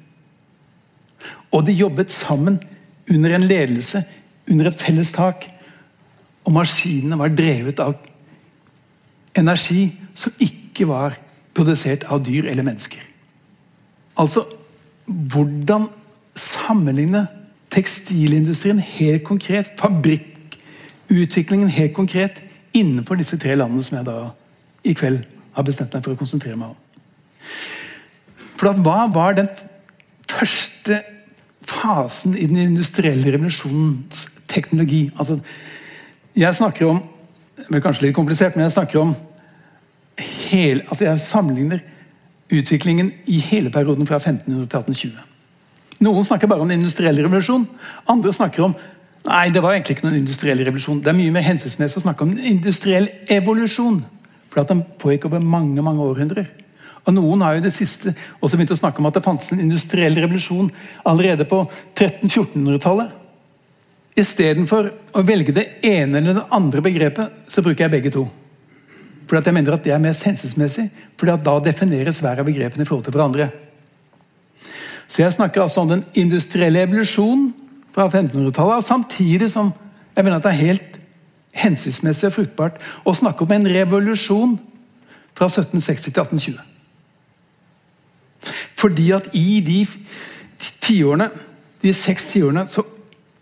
[1.52, 2.60] Og de jobbet sammen
[3.10, 4.02] under en ledelse,
[4.50, 5.48] under et felles tak.
[6.46, 7.96] Og maskinene var drevet av
[9.38, 11.18] energi som ikke var
[11.54, 13.02] produsert av dyr eller mennesker.
[14.20, 14.44] Altså
[15.06, 15.88] hvordan
[16.38, 17.26] sammenligne
[17.70, 22.42] tekstilindustrien helt konkret, fabrikkutviklingen helt konkret,
[22.74, 24.18] innenfor disse tre landene som jeg da
[24.86, 25.24] i kveld
[25.56, 26.78] har bestemt meg for å konsentrere meg om.
[28.60, 29.48] For Hva var den
[30.30, 31.00] første
[31.70, 35.09] fasen i den industrielle revolusjonens teknologi?
[35.18, 35.38] Altså,
[36.37, 37.00] jeg snakker om
[37.61, 39.14] det er kanskje litt komplisert, men jeg snakker om
[40.50, 41.83] hele, altså Jeg sammenligner
[42.50, 45.26] utviklingen i hele perioden fra 1500 til 1820.
[46.00, 47.68] Noen snakker bare om den industrielle revolusjon.
[48.09, 48.74] Andre snakker om
[49.20, 51.02] Nei, det var egentlig ikke noen industriell revolusjon.
[51.04, 53.98] Det er mye mer hensiktsmessig å snakke om en industriell evolusjon.
[54.48, 56.46] For at den pågikk over mange mange århundrer.
[57.06, 59.62] Og Noen har jo det siste også begynt å snakke om at det fantes en
[59.62, 60.68] industriell revolusjon
[61.08, 61.62] allerede på
[61.94, 63.16] 1300-1400-tallet.
[64.20, 68.26] Istedenfor å velge det ene eller det andre begrepet, så bruker jeg begge to.
[69.30, 72.82] Fordi jeg mener at Det er mest hensiktsmessig, fordi at da defineres hver av begrepene
[72.82, 73.50] i forhold til hverandre.
[75.06, 77.52] Så jeg snakker altså om den industrielle evolusjonen
[77.94, 79.72] fra 1500-tallet, samtidig som
[80.16, 80.98] jeg mener at det er helt
[81.56, 84.58] hensiktsmessig og fruktbart å snakke om en revolusjon
[85.34, 86.69] fra 1760 til 1820.
[88.80, 89.82] Fordi at i de
[90.80, 91.28] tiårene,
[91.82, 92.84] de seks tiårene, så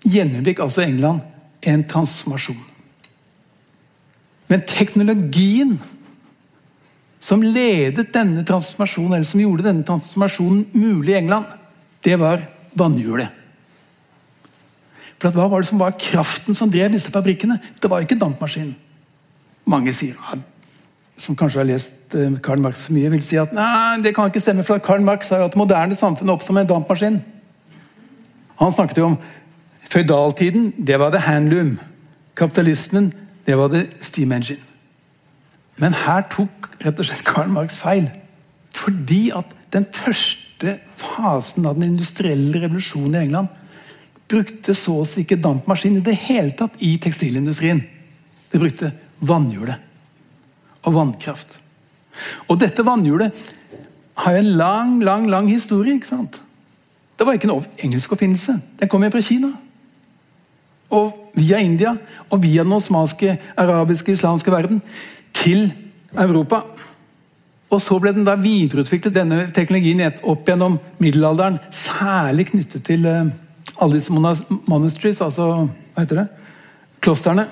[0.07, 1.23] gjennomgikk altså England
[1.69, 2.59] en transformasjon.
[4.49, 5.77] Men teknologien
[7.21, 11.49] som ledet denne transformasjonen, eller som gjorde denne transformasjonen mulig i England,
[12.07, 12.45] det var
[12.79, 13.35] vannhjulet.
[15.19, 17.59] For Hva var det som var kraften som drev disse fabrikkene?
[17.83, 18.77] Det var ikke dampmaskinen.
[19.69, 20.15] Mange sier,
[21.19, 24.31] som kanskje har lest eh, Karl Marx for mye, vil si at nei, det kan
[24.31, 27.19] ikke stemme, for Karl Marx sa jo at moderne samfunn oppstod med en dampmaskin.
[28.63, 29.19] Han snakket jo om
[29.91, 31.77] føydaltiden, det var det handloom.
[32.39, 33.13] Kapitalismen,
[33.47, 34.63] det var det steam engine.
[35.79, 38.09] Men her tok rett og slett Karl Marx feil.
[38.75, 43.55] Fordi at den første fasen av den industrielle revolusjonen i England
[44.29, 47.81] brukte så å si ikke dampmaskin i det hele tatt i tekstilindustrien.
[48.51, 48.91] Det brukte
[49.25, 49.88] vannhjulet
[50.87, 51.59] og vannkraft.
[52.49, 53.35] Og dette vannhjulet
[54.25, 55.95] har en lang, lang lang historie.
[55.95, 56.41] ikke sant?
[57.19, 58.59] Det var ikke noe engelsk oppfinnelse.
[58.81, 59.53] Den kom jo fra Kina.
[60.91, 61.93] Og via India
[62.31, 64.83] og via den osmanske, arabiske, islamske verden
[65.33, 65.73] til
[66.17, 66.63] Europa.
[67.71, 71.59] Og Så ble den da videreutviklet, denne teknologien opp gjennom middelalderen.
[71.71, 73.29] Særlig knyttet til uh,
[73.79, 76.29] alle disse monasteries, altså hva heter det?
[77.01, 77.47] klostrene.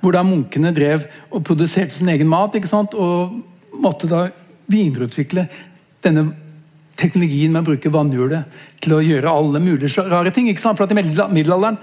[0.00, 2.54] Hvor da munkene drev og produserte sin egen mat.
[2.94, 4.26] Og måtte da
[4.68, 5.46] videreutvikle
[6.04, 6.28] denne
[6.98, 10.50] teknologien med å bruke vannhjulet til å gjøre alle mulige rare ting.
[10.58, 11.78] For at I middelalderen,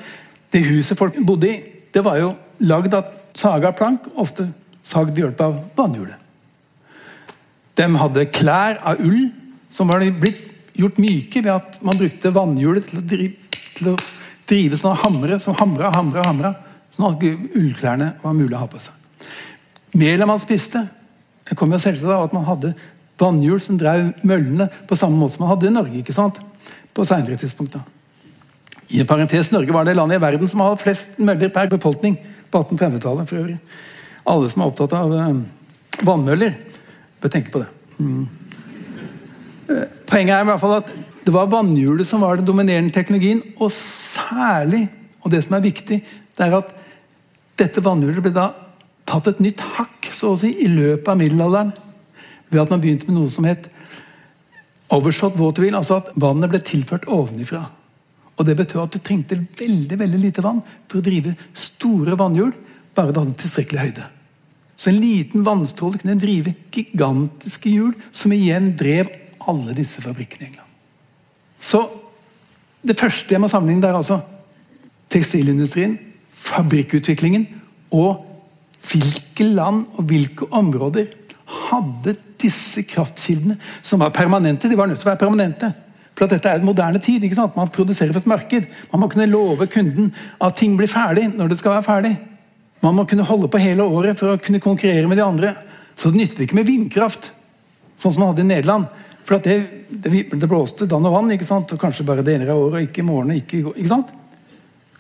[0.51, 1.61] det huset folk bodde i,
[1.95, 2.33] det var jo
[2.67, 4.47] lagd av saga plank, ofte
[4.85, 6.19] sagd ved hjelp av vannhjulet.
[7.75, 9.29] De hadde klær av ull
[9.73, 10.43] som var blitt
[10.75, 13.95] gjort myke ved at man brukte vannhjulet til å drive, til å
[14.47, 16.53] drive sånne hamre som hamra hamra, hamra,
[16.95, 17.23] sånn at
[17.59, 19.27] ullklærne var mulig å ha på seg.
[19.95, 20.81] Melet man spiste,
[21.45, 22.73] det kom jo selvsagt av at man hadde
[23.19, 25.99] vannhjul som drev møllene på samme måte som man hadde i Norge.
[26.01, 26.39] ikke sant?
[26.95, 27.73] På senere tidspunkt.
[27.73, 27.83] da.
[28.89, 32.17] I en parentes, Norge var det landet i verden som hadde flest møller per befolkning
[32.51, 33.29] på 1830-tallet.
[33.29, 33.59] for øvrig.
[34.25, 35.35] Alle som er opptatt av eh,
[36.03, 36.55] vannmøller,
[37.21, 37.67] Bør tenke på det.
[37.97, 38.27] Mm.
[39.71, 40.91] Eh, poenget er i hvert fall at
[41.25, 43.41] det var vannhjulet som var den dominerende teknologien.
[43.57, 44.89] Og særlig,
[45.21, 46.69] og det som er viktig, det er at
[47.59, 48.49] dette vannhjulet ble da
[49.07, 51.71] tatt et nytt hakk så å si, i løpet av middelalderen.
[52.51, 53.69] Ved at man begynte med noe som het
[54.93, 55.77] overshot waterwheel.
[55.77, 57.63] Altså at vannet ble tilført ovenifra.
[58.35, 62.51] Og Det betød at du trengte veldig veldig lite vann for å drive store vannhjul,
[62.95, 64.07] bare det hadde tilstrekkelig høyde.
[64.75, 69.07] Så en liten vannstråle kunne drive gigantiske hjul, som igjen drev
[69.47, 70.73] alle disse fabrikkene i England.
[71.63, 71.79] Så
[72.85, 74.19] det første jeg må sammenligne, det er altså
[75.13, 75.95] tekstilindustrien,
[76.45, 77.47] fabrikkutviklingen
[77.95, 78.23] og
[78.85, 81.07] hvilke land og hvilke områder
[81.69, 84.69] hadde disse kraftkildene, som var permanente.
[84.69, 85.71] De var nødt til å være permanente.
[86.15, 87.23] For dette er en moderne tid.
[87.23, 87.57] ikke sant?
[87.57, 88.67] Man produserer for et marked.
[88.91, 92.13] Man må kunne love kunden at ting blir ferdig når det skal være ferdig.
[92.85, 95.55] Man må kunne holde på hele året for å kunne konkurrere med de andre.
[95.95, 97.31] Så det nyttet ikke med vindkraft,
[97.99, 98.87] sånn som man hadde i Nederland.
[99.25, 99.57] For det,
[99.89, 101.71] det, det, blåste dann og vann, ikke sant?
[101.73, 103.33] og kanskje bare deler av året, ikke i morgen.
[103.39, 104.11] Ikke, ikke sant?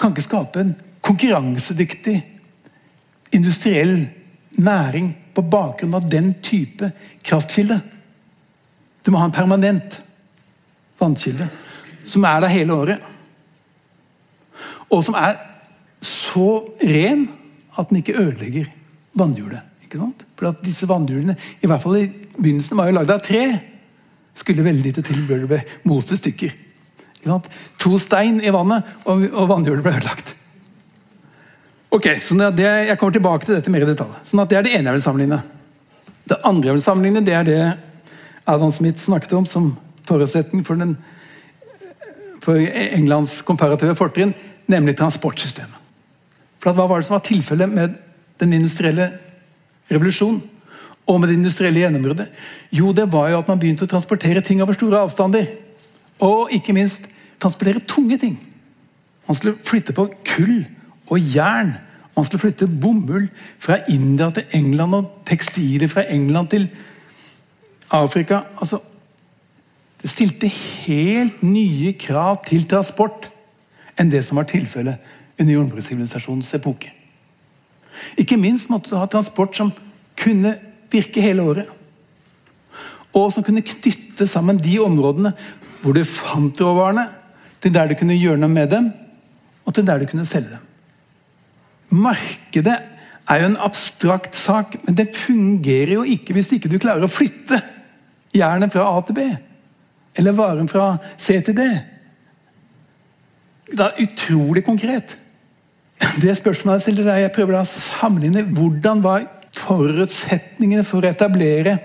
[0.01, 0.73] Kan ikke skape en
[1.05, 2.15] konkurransedyktig
[3.35, 4.07] industriell
[4.57, 6.89] næring på bakgrunn av den type
[7.25, 7.79] kraftkilde.
[9.05, 9.99] Du må ha en permanent
[10.99, 11.49] vannkilde
[12.05, 13.11] som er der hele året.
[14.93, 15.37] Og som er
[16.05, 17.25] så ren
[17.75, 18.69] at den ikke ødelegger
[19.17, 19.63] vannhjulet.
[19.83, 20.25] Ikke sant?
[20.37, 23.43] For at disse vannhjulene, i hvert fall i begynnelsen, var jo lagd av tre.
[24.35, 26.55] Skulle veldig lite til før det ble most i stykker.
[27.81, 30.35] To stein i vannet, og, vannhjulet ble ødelagt.
[31.95, 34.17] Ok, så det, Jeg kommer tilbake til dette mer i detalj.
[34.27, 35.41] Sånn at Det er det ene jeg vil sammenligne.
[36.27, 37.59] Det andre jeg vil sammenligne, det er det
[38.45, 39.69] Adam Smith snakket om som
[40.05, 40.81] forutsetning for,
[42.41, 44.33] for Englands komparative fortrinn,
[44.67, 45.79] nemlig transportsystemet.
[46.59, 47.95] For Hva var det som var tilfellet med
[48.41, 49.11] den industrielle
[49.87, 50.41] revolusjonen
[51.05, 52.33] og med det industrielle gjennombruddet?
[52.73, 55.47] Jo, det var jo at man begynte å transportere ting over store avstander.
[56.25, 57.07] Og ikke minst
[57.39, 58.35] transportere tunge ting.
[59.29, 60.65] Man skulle flytte på kull
[61.07, 61.75] og jern.
[62.15, 63.27] Man skulle flytte bomull
[63.59, 66.69] fra India til England og tekstiler fra England til
[67.91, 68.41] Afrika.
[68.59, 68.79] Altså,
[70.01, 73.29] det stilte helt nye krav til transport
[73.99, 74.99] enn det som var tilfellet
[75.39, 76.91] under jordbrukssivilisasjonens epoke.
[78.19, 79.71] Ikke minst måtte du ha transport som
[80.19, 80.55] kunne
[80.91, 81.71] virke hele året.
[83.15, 85.33] Og som kunne knytte sammen de områdene
[85.81, 87.07] hvor du fant råvarene,
[87.61, 88.87] til der du kunne gjøre noe med dem,
[89.65, 90.64] og til der du kunne selge dem.
[91.95, 92.77] Markedet
[93.25, 97.11] er jo en abstrakt sak, men det fungerer jo ikke hvis ikke du klarer å
[97.11, 97.61] flytte
[98.35, 99.27] jernet fra A til B.
[100.15, 101.67] Eller varen fra C til D.
[103.71, 105.17] Det er utrolig konkret.
[106.21, 111.77] Det spørsmålet jeg stiller, deg, jeg prøver å sammenligne hvordan var forutsetningene for å etablere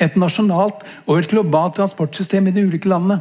[0.00, 3.20] et nasjonalt og et globalt transportsystem i de ulike landene.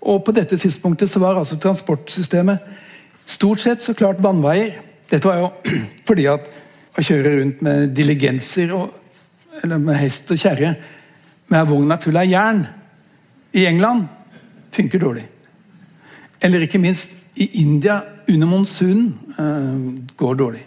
[0.00, 2.64] Og På dette tidspunktet så var altså transportsystemet
[3.28, 4.78] stort sett så klart vannveier.
[5.10, 5.50] Dette var jo
[6.08, 6.48] fordi at
[6.90, 8.94] å kjøre rundt med diligenser og,
[9.62, 10.74] eller med hest og kjerre
[11.50, 12.62] med vogna full av jern
[13.56, 14.06] i England
[14.70, 15.26] funker dårlig.
[16.40, 20.64] Eller ikke minst i India under monsunen eh, går dårlig.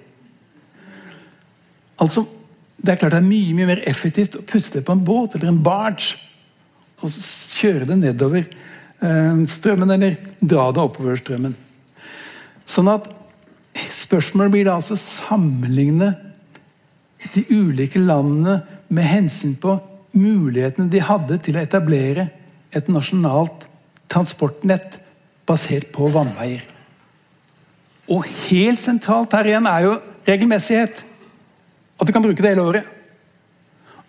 [2.04, 2.26] Altså,
[2.84, 5.38] Det er klart det er mye mye mer effektivt å putte det på en båt
[5.38, 6.18] eller en barge
[7.00, 11.54] og kjøre det nedover eh, strømmen eller dra det oppover strømmen.
[12.68, 13.08] Sånn at
[13.74, 16.12] Spørsmålet blir da altså sammenligne
[17.34, 18.60] de ulike landene
[18.94, 19.78] med hensyn på
[20.14, 22.28] mulighetene de hadde til å etablere
[22.74, 23.66] et nasjonalt
[24.12, 25.00] transportnett
[25.48, 26.64] basert på vannveier.
[28.12, 29.94] Og helt sentralt her igjen er jo
[30.28, 31.04] regelmessighet.
[32.00, 32.90] At du kan bruke det hele året.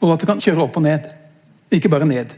[0.02, 1.06] Og at du kan kjøre opp og ned.
[1.72, 2.34] Ikke bare ned.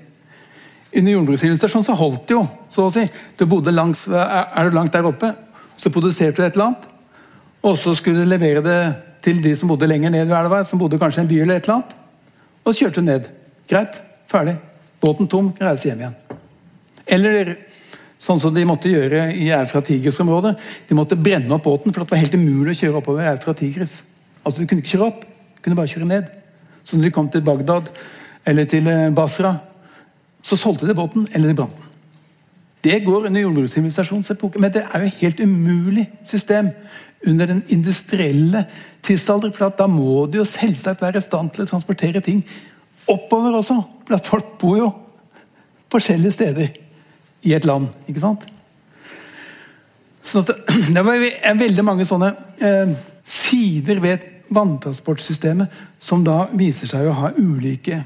[0.96, 2.44] Under jordbruksillustrasjonen så holdt det jo.
[2.72, 3.06] så å si.
[3.36, 5.32] Du bodde langs, Er du langt der oppe,
[5.76, 6.86] så produserte du et eller annet.
[7.66, 8.80] Og så skulle du levere det
[9.26, 11.58] til de som bodde lenger ned ved elva, som bodde kanskje i en by eller
[11.58, 11.94] et eller annet.
[12.62, 13.30] Og så kjørte du ned.
[13.66, 13.98] Greit,
[14.30, 14.54] ferdig.
[15.02, 16.14] Båten tom, reise hjem igjen.
[17.16, 17.50] Eller
[18.22, 20.54] sånn som de måtte gjøre i Erfra Tigris-området.
[20.88, 23.98] De måtte brenne opp båten, for det var helt umulig å kjøre oppover Erfra Tigris.
[24.44, 26.30] Altså, Du kunne ikke kjøre opp, du kunne bare kjøre ned.
[26.86, 27.90] Så når de kom til Bagdad
[28.46, 29.56] eller til eh, Basra,
[30.46, 31.85] så solgte de båten, eller de brant den.
[32.86, 34.30] Det går under jordbrukssivilisasjonens
[34.60, 36.68] men det er jo et helt umulig system
[37.26, 38.62] under den industrielle
[39.02, 39.50] tidsalder.
[39.50, 42.44] For da må du jo selvsagt være i stand til å transportere ting
[43.10, 43.80] oppover også.
[44.06, 44.90] For folk bor jo
[45.90, 46.70] forskjellige steder
[47.46, 47.88] i et land.
[48.06, 48.46] ikke sant?
[50.22, 50.56] Så det,
[50.94, 52.32] det er veldig mange sånne
[52.62, 52.94] eh,
[53.26, 57.98] sider ved vanntransportsystemet som da viser seg å ha ulike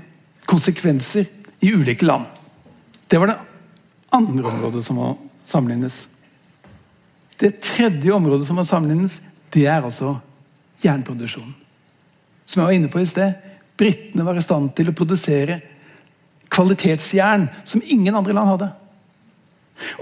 [0.48, 1.28] konsekvenser
[1.60, 2.24] i ulike land.
[3.10, 3.38] Det var det
[4.10, 5.10] andre området som må
[5.44, 6.04] sammenlignes.
[7.40, 9.20] Det tredje området som må sammenlignes,
[9.54, 10.16] det er altså
[10.84, 11.54] jernproduksjonen.
[12.44, 13.34] Som jeg var inne på i sted.
[13.78, 15.60] Britene var i stand til å produsere
[16.50, 18.70] kvalitetsjern som ingen andre land hadde.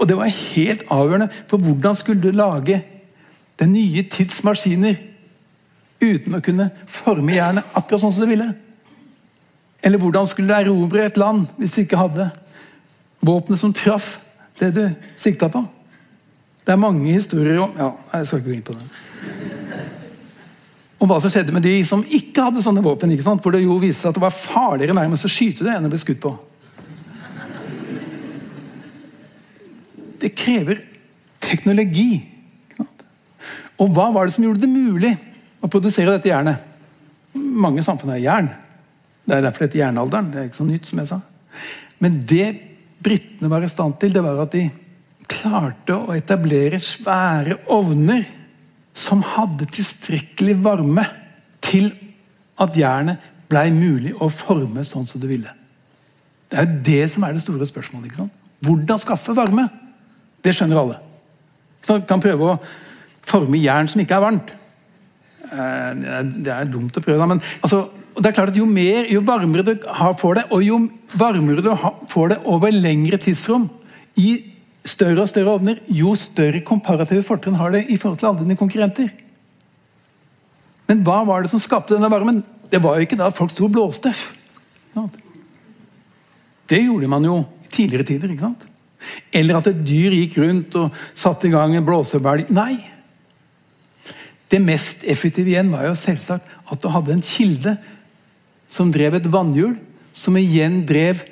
[0.01, 2.81] Og det var helt avgjørende for hvordan skulle du lage
[3.59, 4.97] den nye tids maskiner
[5.99, 8.49] uten å kunne forme jernet akkurat sånn som du ville.
[9.83, 12.29] Eller hvordan skulle du erobre et land hvis du ikke hadde
[13.19, 14.17] våpenet som traff
[14.59, 14.83] det du
[15.19, 15.63] sikta på?
[16.65, 18.87] Det er mange historier om ja, Jeg skal ikke gå inn på det.
[20.99, 23.11] Om hva som skjedde med de som ikke hadde sånne våpen.
[23.11, 23.41] ikke sant?
[23.41, 25.91] Hvor det jo viste seg at det var farligere nærmest å skyte det enn å
[25.91, 26.33] bli skutt på.
[30.19, 30.83] Det krever
[31.39, 32.11] teknologi.
[33.79, 35.13] Og hva var det som gjorde det mulig
[35.63, 36.59] å produsere dette jernet?
[37.33, 38.49] Mange samfunn har jern.
[39.23, 40.31] Det er derfor det heter jernalderen.
[40.33, 41.21] Det er ikke så nytt, som jeg sa.
[42.03, 42.47] Men det
[43.03, 44.65] britene var i stand til, det var at de
[45.29, 48.25] klarte å etablere svære ovner
[48.97, 51.05] som hadde tilstrekkelig varme
[51.63, 51.91] til
[52.59, 55.51] at jernet blei mulig å forme sånn som du ville.
[56.49, 58.09] Det er det som er det store spørsmålet.
[58.09, 58.35] ikke sant?
[58.65, 59.67] Hvordan skaffe varme?
[60.43, 60.97] Det skjønner alle.
[61.85, 62.57] Så kan prøve å
[63.29, 64.51] forme jern som ikke er varmt.
[65.49, 67.85] Eh, det er dumt å prøve, men altså,
[68.17, 69.73] det er klart at jo, mer, jo varmere du
[70.19, 70.79] får det, og jo
[71.19, 71.71] varmere du
[72.11, 73.69] får det over lengre tidsrom,
[74.19, 74.31] i
[74.87, 78.57] større og større ovner, jo større komparative fortrinn har det i forhold til alle dine
[78.59, 79.11] konkurrenter.
[80.89, 82.41] Men hva var det som skapte denne varmen?
[82.69, 84.11] Det var jo ikke da folk sto og blåste.
[86.69, 88.31] Det gjorde man jo i tidligere tider.
[88.33, 88.65] ikke sant?
[89.33, 92.49] Eller at et dyr gikk rundt og satte i gang en blåsebelg.
[92.53, 92.73] Nei.
[94.49, 97.75] Det mest effektive igjen var jo selvsagt at du hadde en kilde
[98.69, 99.75] som drev et vannhjul,
[100.13, 101.23] som igjen drev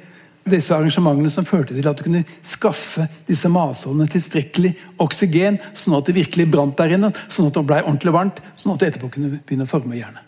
[0.47, 4.73] disse arrangementene som førte til at du kunne skaffe disse masålene tilstrekkelig
[5.03, 8.73] oksygen, sånn at det virkelig brant der inne, sånn at det ble ordentlig varmt, sånn
[8.73, 10.23] at du etterpå kunne begynne å forme jernet.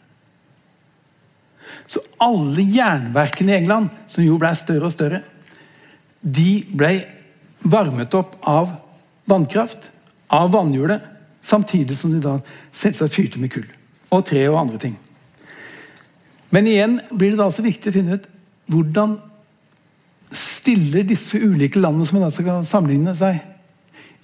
[1.90, 5.24] Så alle jernverkene i England, som jo ble større og større,
[6.22, 7.00] de ble
[7.66, 8.76] varmet opp av
[9.30, 9.90] vannkraft,
[10.30, 11.02] av vannhjulet,
[11.42, 12.38] samtidig som de da
[12.76, 13.66] selvsagt fyrte med kull.
[14.14, 14.98] Og tre og andre ting.
[16.50, 18.30] Men igjen blir det da også viktig å finne ut
[18.70, 19.18] hvordan
[20.34, 23.40] stiller disse ulike landene som man skal sammenligne seg,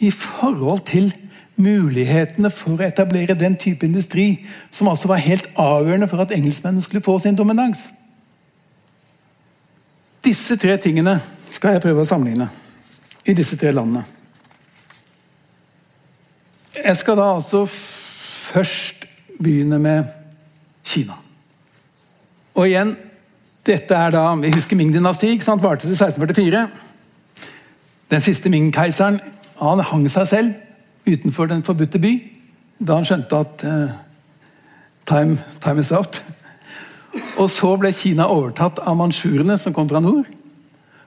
[0.03, 1.13] i forhold til
[1.55, 4.45] mulighetene for å etablere den type industri
[4.75, 7.87] som altså var helt avgjørende for at engelskmennene skulle få sin dominans.
[10.25, 11.15] Disse tre tingene
[11.53, 12.49] skal jeg prøve å sammenligne
[13.25, 14.03] i disse tre landene.
[16.75, 19.07] Jeg skal da altså først
[19.39, 20.11] begynne med
[20.85, 21.24] Kina.
[22.55, 22.95] Og igjen
[23.65, 25.47] dette er da, Vi husker Ming-dynastiet.
[25.61, 26.67] Varte til 1644.
[28.11, 29.19] Den siste Ming-keiseren
[29.59, 30.53] han hang seg selv
[31.07, 32.31] utenfor den forbudte by
[32.79, 33.89] da han skjønte at uh,
[35.07, 36.25] time, time, is out.
[37.39, 40.25] Og så ble Kina overtatt av mansjurene som kom fra nord.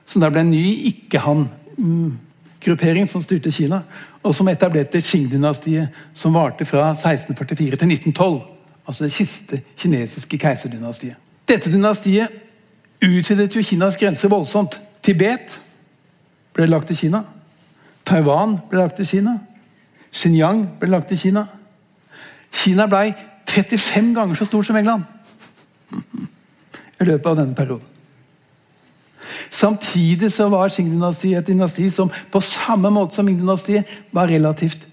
[0.05, 3.83] Så det ble en ny ikke-han-gruppering som styrte Kina.
[4.25, 8.41] Og som etablerte Qing-dynastiet, som varte fra 1644 til 1912.
[8.89, 11.28] Altså det siste kinesiske keiserdynastiet.
[11.49, 12.29] Dette dynastiet
[13.01, 14.77] utvidet jo Kinas grenser voldsomt.
[15.01, 15.55] Tibet
[16.53, 17.23] ble lagt til Kina.
[18.05, 19.39] Taiwan ble lagt til Kina.
[20.13, 21.47] Xinjiang ble lagt til Kina.
[22.53, 23.15] Kina ble
[23.49, 25.07] 35 ganger så stort som England
[26.99, 27.87] i løpet av denne perioden.
[29.49, 34.85] Samtidig så var Qing-dynastiet et dynasti som på samme måte som Ming-dynastiet var relativt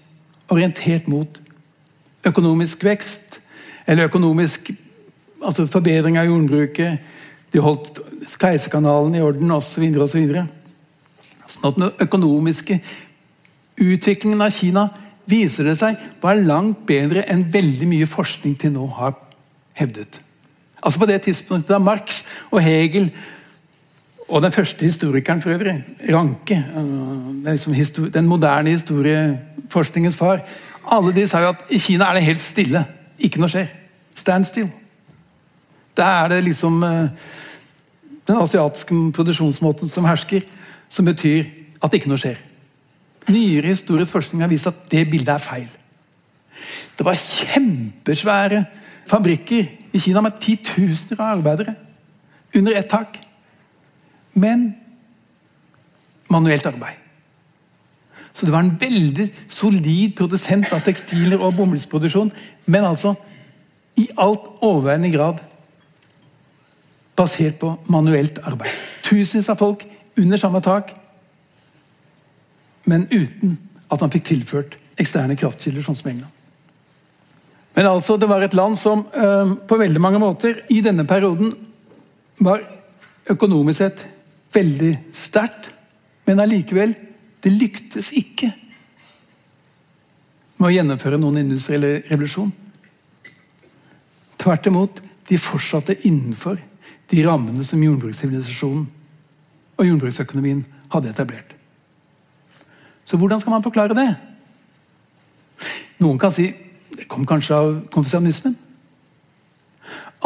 [0.49, 1.41] orientert mot
[2.25, 3.37] økonomisk vekst,
[3.85, 4.71] eller økonomisk
[5.41, 6.99] altså forbedring av jordbruket,
[7.53, 8.01] de holdt
[8.37, 9.85] Keiserkanalen i orden osv.
[11.47, 12.79] Sånn at den økonomiske
[13.77, 14.87] utviklingen av Kina
[15.27, 19.15] viser det seg var langt bedre enn veldig mye forskning til nå har
[19.77, 20.21] hevdet.
[20.81, 23.09] Altså På det tidspunktet da Marx og Hegel
[24.27, 25.77] og den første historikeren for øvrig,
[26.13, 26.57] Ranke,
[27.47, 30.43] liksom den moderne historieforskningens far
[30.87, 32.85] Alle de sa jo at i Kina er det helt stille.
[33.19, 33.67] Ikke noe skjer.
[34.15, 34.69] Stand still.
[35.97, 37.09] Da er det liksom øh,
[38.27, 40.41] den asiatiske produksjonsmåten som hersker,
[40.89, 41.45] som betyr
[41.83, 42.37] at ikke noe skjer.
[43.27, 45.67] Nyere historisk forskning har vist at det bildet er feil.
[46.97, 48.65] Det var kjempesvære
[49.07, 51.75] fabrikker i Kina med titusener av arbeidere
[52.55, 53.19] under ett tak.
[54.33, 54.71] Men
[56.29, 57.03] manuelt arbeid.
[58.33, 62.29] Så det var en veldig solid produsent av tekstiler og bomullsproduksjon,
[62.65, 63.15] men altså
[63.97, 65.39] i alt overveiende grad
[67.17, 68.71] basert på manuelt arbeid.
[69.03, 69.83] Tusenvis av folk
[70.17, 70.93] under samme tak
[72.87, 73.57] men uten
[73.91, 76.33] at man fikk tilført eksterne kraftkilder, sånn som England.
[77.77, 81.51] Men altså, det var et land som øh, på veldig mange måter i denne perioden
[82.41, 82.63] var
[83.29, 84.05] økonomisk sett
[84.55, 85.69] veldig sterkt,
[86.25, 86.95] men allikevel
[87.43, 88.49] det lyktes ikke
[90.57, 92.49] med å gjennomføre noen industriell revolusjon.
[94.41, 96.57] Tvert imot, de fortsatte innenfor
[97.11, 98.87] de rammene som jordbrukssivilisasjonen
[99.77, 101.53] og jordbruksøkonomien hadde etablert.
[103.07, 104.09] Så hvordan skal man forklare det?
[106.03, 106.49] Noen kan si
[106.97, 108.55] det kom kanskje av konfesjonismen.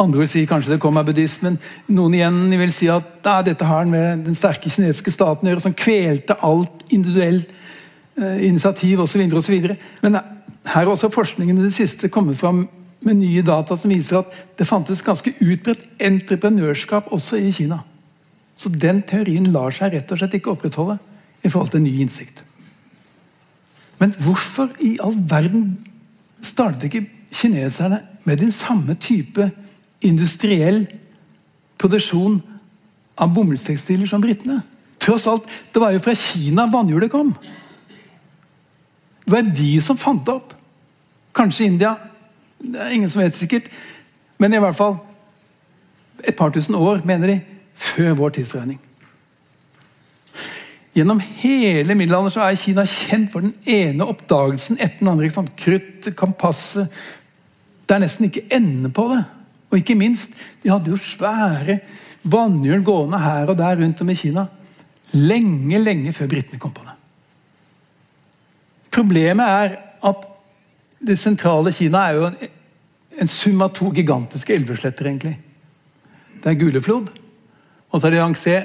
[0.00, 1.58] Andre vil si kanskje det kom av buddhismen.
[1.92, 5.64] Noen igjen vil si at da, dette har med den sterke kinesiske staten å gjøre,
[5.66, 7.50] som kvelte alt individuelt
[8.16, 9.20] eh, initiativ osv.
[10.02, 12.64] Men her har også forskningen i det siste kommet fram
[13.06, 17.80] med nye data som viser at det fantes ganske utbredt entreprenørskap også i Kina.
[18.56, 20.98] Så den teorien lar seg rett og slett ikke opprettholde
[21.42, 22.44] i forhold til ny innsikt.
[23.98, 25.76] Men hvorfor i all verden
[26.42, 29.48] startet ikke kineserne med den samme type
[30.02, 30.84] industriell
[31.78, 32.40] produksjon
[33.18, 34.60] av bomullstekstiler som britene?
[35.02, 37.34] Tross alt, Det var jo fra Kina vannhjulet kom.
[39.24, 40.54] Det var de som fant det opp.
[41.34, 41.96] Kanskje India.
[42.62, 43.68] Det er ingen som vet sikkert.
[44.38, 44.96] Men i hvert fall
[46.22, 47.40] et par tusen år, mener de,
[47.74, 48.78] før vår tidsregning.
[50.92, 55.26] Gjennom hele middelalderen så er Kina kjent for den ene oppdagelsen etter den andre.
[55.26, 55.54] Ikke sant?
[55.56, 56.92] Krutt, kompasset
[57.88, 59.22] Det er nesten ikke ende på det.
[59.72, 61.80] Og ikke minst, de hadde jo svære
[62.28, 64.46] vannhjul gående her og der rundt om i Kina.
[65.16, 66.94] Lenge, lenge før britene kom på det.
[68.92, 70.28] Problemet er at
[71.06, 72.36] det sentrale Kina er jo en,
[73.22, 75.34] en sum av to gigantiske elvesletter, egentlig.
[76.42, 77.10] Det er Guleflod,
[77.90, 78.60] og så er det Yangtze,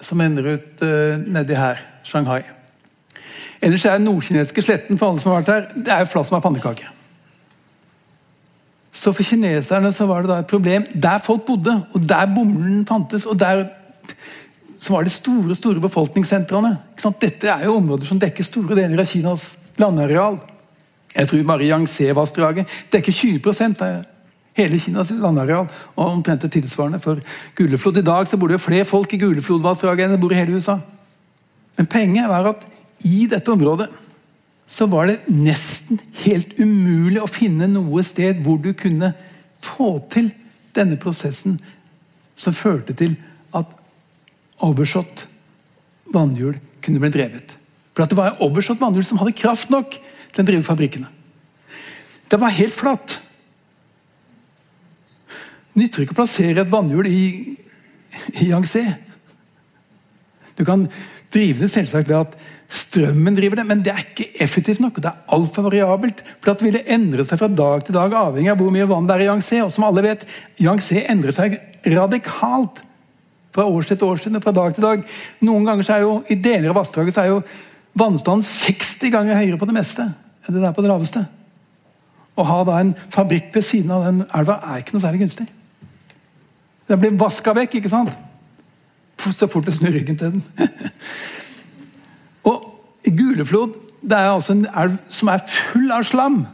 [0.00, 1.80] som ender ut uh, nedi her.
[2.06, 2.42] Shanghai.
[3.64, 6.28] Ellers er den nordkinesiske sletten for alle som har vært her, det er jo flatt
[6.28, 6.92] som ei pannekake.
[8.96, 12.84] Så for kineserne så var det da et problem der folk bodde, og der bomullen
[12.88, 13.66] fantes, og der
[14.78, 16.76] så var det store store befolkningssentrene.
[17.20, 20.38] Dette er jo områder som dekker store deler av Kinas landareal.
[21.16, 24.04] Jeg tror Mariang-Se-vassdraget dekker 20% av
[24.56, 25.68] hele Kinas landareal.
[25.96, 27.20] Og omtrent det tilsvarende for
[27.56, 28.00] Guleflod.
[28.00, 30.78] I dag så bor det flere folk i Guleflodvassdraget enn det bor i hele USA.
[31.76, 32.66] Men poenget var at
[33.04, 33.88] i dette området
[34.66, 39.12] så var det nesten helt umulig å finne noe sted hvor du kunne
[39.62, 40.32] få til
[40.76, 41.60] denne prosessen
[42.36, 43.14] som førte til
[43.56, 43.76] at
[44.64, 45.26] overshot
[46.12, 47.56] vannhjul kunne bli drevet.
[47.94, 49.96] For Det var overshot vannhjul som hadde kraft nok
[50.36, 51.08] til å drive fabrikkene.
[52.26, 53.16] Det var helt flatt.
[55.76, 57.22] Nytter ikke å plassere et vannhjul i,
[58.40, 58.82] i Yangtze.
[60.56, 60.86] Du kan
[61.32, 62.36] drive det selvsagt ved at
[62.72, 64.98] strømmen driver det, men det er ikke effektivt nok.
[64.98, 66.24] og Det er altfor variabelt.
[66.40, 69.16] for Det ville endre seg fra dag til dag, avhengig av hvor mye vann det
[69.16, 69.62] er i Yangtze.
[69.62, 70.26] Og som alle vet,
[70.58, 72.82] Yangtze endrer seg radikalt
[73.54, 75.08] fra årstid til årstid og fra dag til dag.
[75.46, 77.42] Noen ganger så er jo, I deler av vassdraget så er jo
[77.96, 80.10] vannstanden 60 ganger høyere på det meste
[80.46, 81.24] enn det er på det laveste.
[82.36, 85.46] Å ha da en fabrikk ved siden av den elva er ikke noe særlig gunstig.
[86.86, 88.12] Den blir vaska vekk, ikke sant?
[89.26, 90.42] Så fort du snur ryggen til den.
[92.50, 92.72] og
[93.06, 93.74] Guleflod
[94.06, 96.44] det er altså en elv som er full av slam.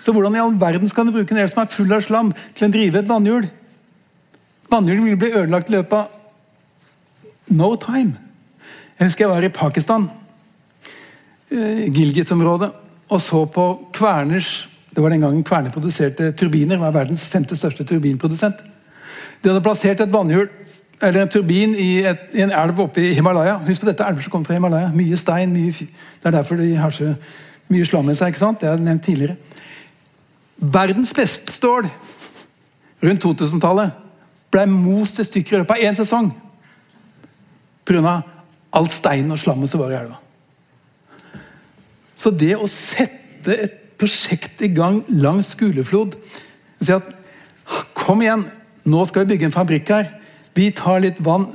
[0.00, 2.32] Så hvordan i all verden skal du bruke en elv som er full av slam,
[2.56, 3.48] til å drive et vannhjul?
[4.70, 8.16] Vannhjulet vil bli ødelagt i løpet av no time.
[8.96, 10.08] Jeg husker jeg var i Pakistan,
[11.50, 12.72] Gilgit-området,
[13.08, 16.78] og så på Kverners Det var den gangen Kverner produserte turbiner.
[16.78, 18.56] var verdens femte største turbinprodusent.
[19.42, 20.48] De hadde plassert et vannhjul
[21.02, 23.58] eller en turbin i, et, i en elv oppe i Himalaya.
[23.66, 24.88] Husk på dette elver som kommer fra Himalaya.
[24.94, 25.52] Mye stein.
[25.52, 27.12] Mye, det er derfor de har så
[27.68, 28.32] mye slam i seg.
[28.32, 28.60] ikke sant?
[28.60, 29.36] Det har jeg nevnt tidligere.
[30.56, 31.90] Verdens beste stål
[33.04, 33.90] rundt 2000-tallet
[34.50, 36.30] ble most i stykker i løpet av én sesong.
[37.86, 38.22] Pga.
[38.72, 40.16] alt stein og slammet som var i elva.
[42.16, 46.16] Så det å sette et prosjekt i gang langs Guleflod
[46.82, 47.06] Si at
[47.96, 48.44] kom igjen,
[48.86, 50.10] nå skal vi bygge en fabrikk her.
[50.54, 51.48] Vi tar litt vann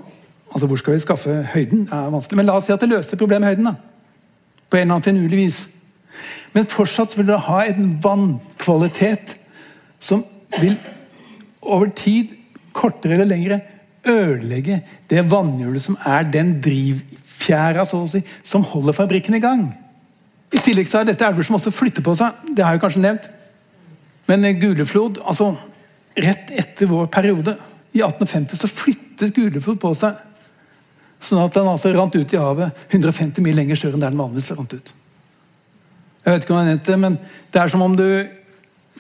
[0.52, 1.86] Altså, Hvor skal vi skaffe høyden?
[1.88, 2.36] Det er vanskelig.
[2.36, 3.70] Men la oss si at det løser problemet med høyden.
[3.70, 3.76] da.
[4.68, 5.60] På en eller annen finurlig vis.
[6.52, 9.38] Men fortsatt vil det ha en vannkvalitet
[10.00, 10.26] som
[10.60, 10.76] vil
[11.62, 12.36] over tid,
[12.74, 13.62] kortere eller lengre,
[14.08, 19.70] ødelegge det vannhjulet som er den drivfjæra så å si, som holder fabrikken i gang.
[20.52, 22.42] I tillegg så er dette elver som også flytter på seg.
[22.56, 23.30] Det har jeg kanskje nevnt.
[24.30, 25.54] Men Guleflod altså
[26.12, 27.54] Rett etter vår periode,
[27.96, 30.18] i 1850, så flyttet Guleflod på seg.
[31.24, 34.20] Sånn at den altså rant ut i havet 150 mil lenger større enn der den
[34.20, 34.92] vanligvis rant ut.
[36.26, 37.18] Jeg vet ikke om jeg nevnte det, men
[37.54, 38.06] det er som om du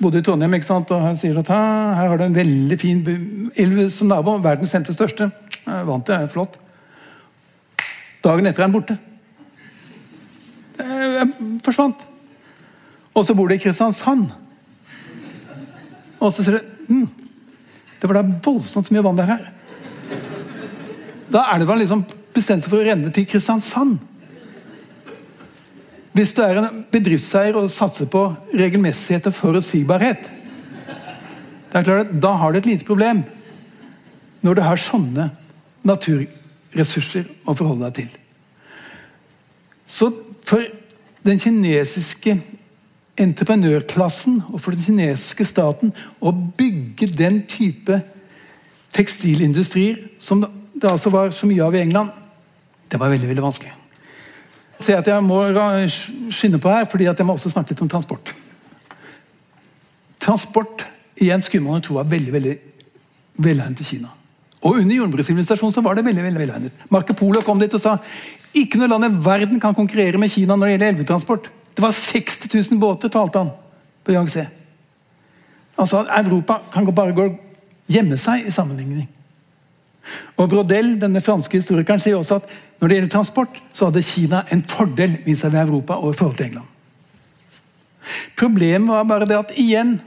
[0.02, 0.92] bodde i Trondheim ikke sant?
[0.96, 3.04] og her sier at her, har du en veldig fin
[3.60, 4.38] elv som nabo.
[4.42, 5.28] Verdens femte største.
[5.66, 6.58] Jeg vant det, er flott.
[8.24, 8.98] Dagen etter er den borte.
[11.66, 12.06] Forsvant.
[13.12, 14.30] Og så bor du i Kristiansand.
[16.22, 17.08] Og så sier du mm,
[18.00, 19.50] Det var da voldsomt mye vann det er her.
[21.32, 22.06] Da er det vel liksom
[22.36, 24.00] bestemt seg for å renne til Kristiansand.
[26.12, 30.28] Hvis du er en bedriftseier og satser på regelmessighet og forutsigbarhet,
[31.72, 33.24] da har du et lite problem
[34.44, 35.30] når du har sånne
[35.88, 38.10] naturressurser å forholde deg til.
[39.88, 40.10] Så
[40.48, 40.66] for
[41.26, 42.38] den kinesiske
[43.22, 48.00] entreprenørklassen og for den kinesiske staten å bygge den type
[48.96, 52.10] tekstilindustrier som det altså var så mye av i England,
[52.92, 53.74] det var veldig veldig vanskelig.
[54.82, 55.44] Jeg at jeg må
[56.34, 58.34] skynde på her, fordi jeg må også snakke litt om transport.
[60.22, 60.86] Transport
[61.22, 62.56] igjen skulle man tro var veldig veldig
[63.46, 64.10] velegnet i Kina.
[64.62, 66.86] Og under jordbrukssivilisasjonen var det veldig veldig velegnet.
[66.90, 67.96] Marco Polo kom dit og sa
[68.58, 71.50] ikke noe land i verden kan konkurrere med Kina når det gjelder elvetransport.
[71.76, 73.54] Det var 60 000 båter, talte han
[74.04, 74.48] på Yangtze.
[75.80, 77.30] Altså, Europa kan bare gå
[77.92, 79.08] gjemme seg i sammenligning.
[80.36, 84.44] Og Brodel, denne franske historikeren, sier også at når det gjelder transport, så hadde Kina
[84.52, 86.68] en fordel vis-à-vis Europa og i forhold til England.
[88.38, 90.00] Problemet var bare det at igjen,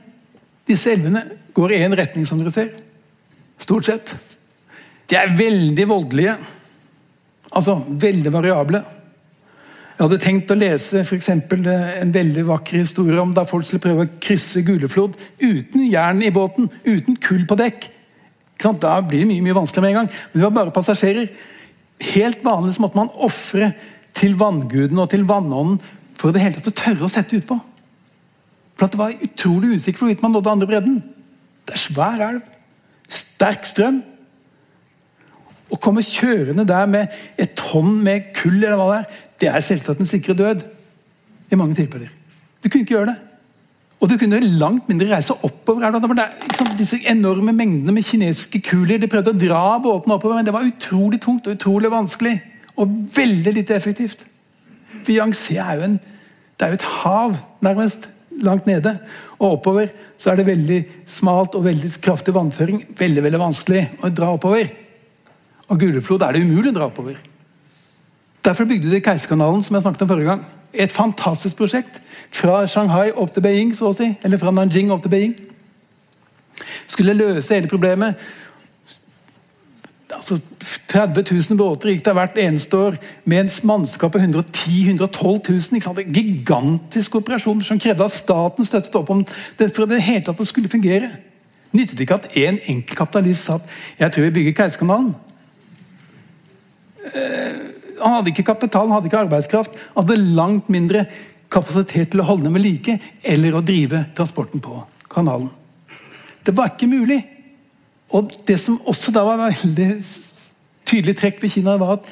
[0.66, 1.22] disse elvene
[1.54, 2.72] går i én retning, som dere ser.
[3.62, 4.14] Stort sett.
[5.08, 6.34] De er veldig voldelige.
[7.54, 8.82] Altså veldig variable.
[9.94, 13.82] Jeg hadde tenkt å lese for eksempel, en veldig vakker historie om da folk skulle
[13.84, 17.90] prøve å krysse Guleflod uten jern i båten, uten kull på dekk.
[18.58, 20.08] Da blir det mye mye vanskeligere med en gang.
[20.32, 21.30] Men det var bare passasjerer.
[22.14, 23.70] Helt vanlig så måtte man ofre
[24.18, 25.78] til vannguden og til vannånden
[26.18, 27.58] for det hele tatt å tørre å sette utpå.
[28.74, 30.98] For det var utrolig usikkert hvorvidt man nådde andre bredden.
[31.66, 32.42] Det er svær elv.
[33.06, 34.02] Sterk strøm.
[35.72, 39.64] Å komme kjørende der med et tonn med kull, eller hva det er, det er
[39.64, 40.64] selvsagt en sikre død.
[41.52, 42.10] I mange tilfeller.
[42.62, 43.20] Du kunne ikke gjøre det.
[44.02, 45.86] Og du kunne langt mindre reise oppover.
[45.94, 48.98] Det var liksom, disse enorme mengdene med kinesiske kuler.
[49.00, 52.34] De prøvde å dra båten oppover, men det var utrolig tungt og utrolig vanskelig.
[52.76, 54.26] Og veldig lite effektivt.
[55.04, 55.96] For Yangtze er jo, en,
[56.58, 58.10] det er jo et hav, nærmest,
[58.44, 58.96] langt nede.
[59.38, 62.82] Og oppover så er det veldig smalt og veldig kraftig vannføring.
[62.98, 64.68] Veldig veldig vanskelig å dra oppover.
[65.68, 67.16] Og Guleflod er det umulig å dra oppover.
[68.44, 70.44] Derfor bygde de Keiserkanalen, som jeg snakket om forrige gang.
[70.74, 72.00] Et fantastisk prosjekt.
[72.34, 74.10] Fra Shanghai opp til Beijing, så å si.
[74.24, 75.36] Eller fra Nanjing opp til Beijing.
[76.86, 78.20] Skulle løse hele problemet.
[80.14, 80.38] Altså,
[80.88, 85.80] 30 000 båter gikk der hvert eneste år med en mannskap på 110 112 000.
[86.04, 89.24] En Gigantisk operasjon som krevde at staten støttet opp om
[89.58, 91.10] det for det hele tatt skulle fungere.
[91.74, 93.62] Nyttet ikke at en enkelt kapitalist sa at
[93.98, 95.14] 'jeg tror vi bygger Keiserkanalen'.
[97.04, 99.76] Han hadde ikke kapital, han hadde ikke arbeidskraft.
[99.94, 101.04] Han hadde langt mindre
[101.52, 104.80] kapasitet til å holde dem ved like eller å drive transporten på
[105.12, 105.50] kanalen.
[106.44, 107.20] Det var ikke mulig.
[108.14, 109.88] Og Det som også da var veldig
[110.84, 112.10] tydelig trekk ved Kina, var at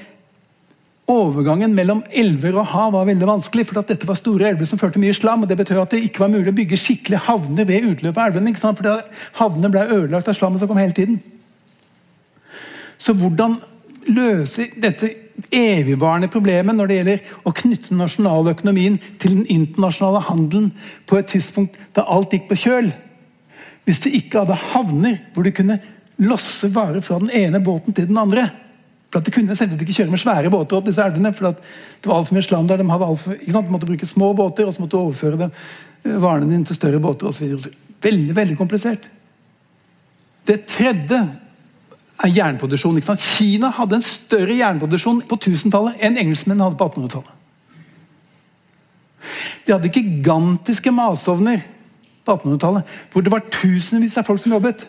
[1.12, 3.66] overgangen mellom elver og hav var veldig vanskelig.
[3.66, 5.43] for dette var store elver som førte mye slam.
[5.43, 8.30] og Det betød at det ikke var mulig å bygge skikkelige havner ved utløpet av
[8.30, 8.55] elvene.
[8.57, 9.03] For
[9.34, 11.20] Havnene ble ødelagt av slammet som kom hele tiden.
[12.99, 13.59] Så hvordan
[14.11, 15.11] løse dette
[15.53, 20.71] evigvarende problemet når det gjelder å knytte nasjonaløkonomien til den internasjonale handelen
[21.09, 22.93] på et tidspunkt da alt gikk på kjøl.
[23.87, 25.81] Hvis du ikke hadde havner hvor du kunne
[26.23, 28.49] losse varer fra den ene båten til den andre.
[29.11, 31.33] For at Du kunne selvsagt ikke kjøre med svære båter opp disse elvene.
[31.33, 32.81] for Det var alt for mye slam der.
[32.81, 35.51] De, hadde alt for, de måtte bruke små båter, og så måtte du overføre dem,
[36.05, 37.57] eh, varene dine til større båter osv.
[38.03, 39.09] Veldig, veldig komplisert.
[40.47, 41.21] Det tredje
[42.23, 43.01] er jernproduksjon.
[43.18, 47.39] Kina hadde en større jernproduksjon på 1000-tallet enn engelskmennene hadde på 1800-tallet.
[49.66, 51.62] De hadde gigantiske masovner
[52.27, 54.87] på 1800-tallet hvor det var tusenvis av folk som jobbet.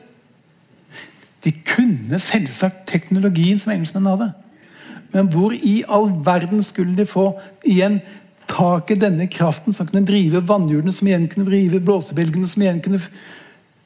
[1.44, 4.32] De kunne selvsagt teknologien som engelskmennene hadde.
[5.14, 7.28] Men hvor i all verden skulle de få
[7.70, 8.00] igjen
[8.50, 12.82] tak i denne kraften som kunne drive vannhjulene, som igjen kunne drive blåsebelgene, som igjen
[12.84, 13.02] kunne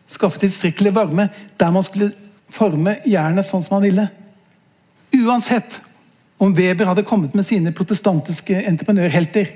[0.08, 1.28] skaffe tilstrekkelig varme
[1.60, 2.14] der man skulle
[2.52, 4.08] forme jernet sånn som han ville.
[5.18, 5.80] Uansett
[6.38, 9.50] om Weber hadde kommet med sine protestantiske entreprenørhelter.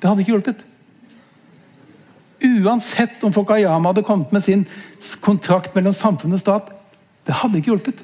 [0.00, 0.64] Det hadde ikke hjulpet.
[2.46, 4.66] Uansett om Fokayama hadde kommet med sin
[5.24, 6.70] kontrakt mellom samfunn og stat.
[7.26, 8.02] Det hadde ikke hjulpet.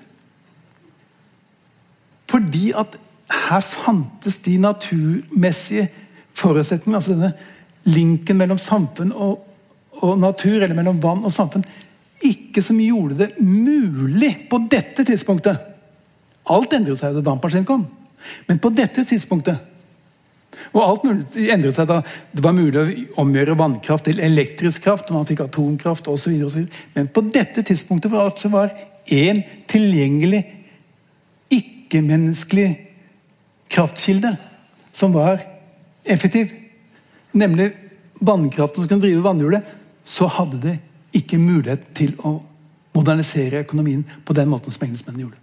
[2.31, 2.97] Fordi at
[3.33, 5.89] her fantes de naturmessige
[6.37, 7.33] forutsetningene, altså denne
[7.85, 9.43] linken mellom samfunn og,
[10.01, 11.65] og natur, eller mellom vann og samfunn,
[12.27, 15.69] ikke som gjorde det mulig på dette tidspunktet.
[16.53, 17.85] Alt endret seg da dampmaskinen kom,
[18.49, 19.69] men på dette tidspunktet
[20.73, 21.99] og alt endret seg da
[22.33, 26.39] det var mulig å omgjøre vannkraft til elektrisk kraft, og man fikk atomkraft osv.
[26.95, 28.65] Men på dette tidspunktet var det altså
[29.13, 30.43] én tilgjengelig,
[31.53, 32.71] ikke-menneskelig
[33.73, 34.35] kraftkilde
[34.93, 35.43] som var
[36.05, 36.53] effektiv,
[37.37, 37.73] nemlig
[38.21, 39.69] vannkraften som kunne drive vannhjulet,
[40.05, 40.79] så hadde det
[41.17, 42.39] ikke mulighet til å
[42.93, 45.41] modernisere økonomien på den måten som engelskmennene gjorde.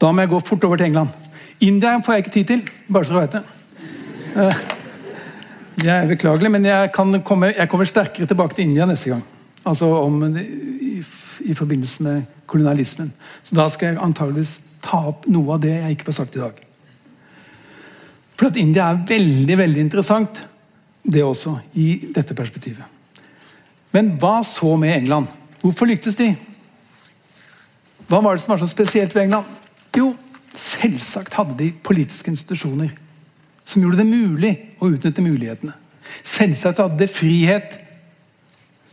[0.00, 1.12] Da må jeg gå fort over til England.
[1.62, 3.42] India får jeg ikke tid til, bare så du vet det.
[4.34, 4.64] Eh,
[5.84, 9.22] det er beklagelig, men jeg, komme, jeg, kommer sterkere tilbake til India neste gang.
[9.64, 10.96] Altså om, i,
[11.44, 13.12] i, forbindelse med kolonialismen.
[13.42, 16.42] Så da skal jeg antageligvis ta opp noe av det jeg ikke får sagt i
[16.42, 16.58] dag.
[18.34, 20.42] For at India er veldig veldig interessant,
[21.04, 22.93] det også, i dette perspektivet.
[23.94, 25.30] Men hva så med England?
[25.62, 26.32] Hvorfor lyktes de?
[28.08, 29.46] Hva var det som var så spesielt ved England?
[29.96, 30.10] Jo,
[30.54, 32.92] selvsagt hadde de politiske institusjoner
[33.64, 35.72] som gjorde det mulig å utnytte mulighetene.
[36.26, 37.78] Selvsagt hadde de frihet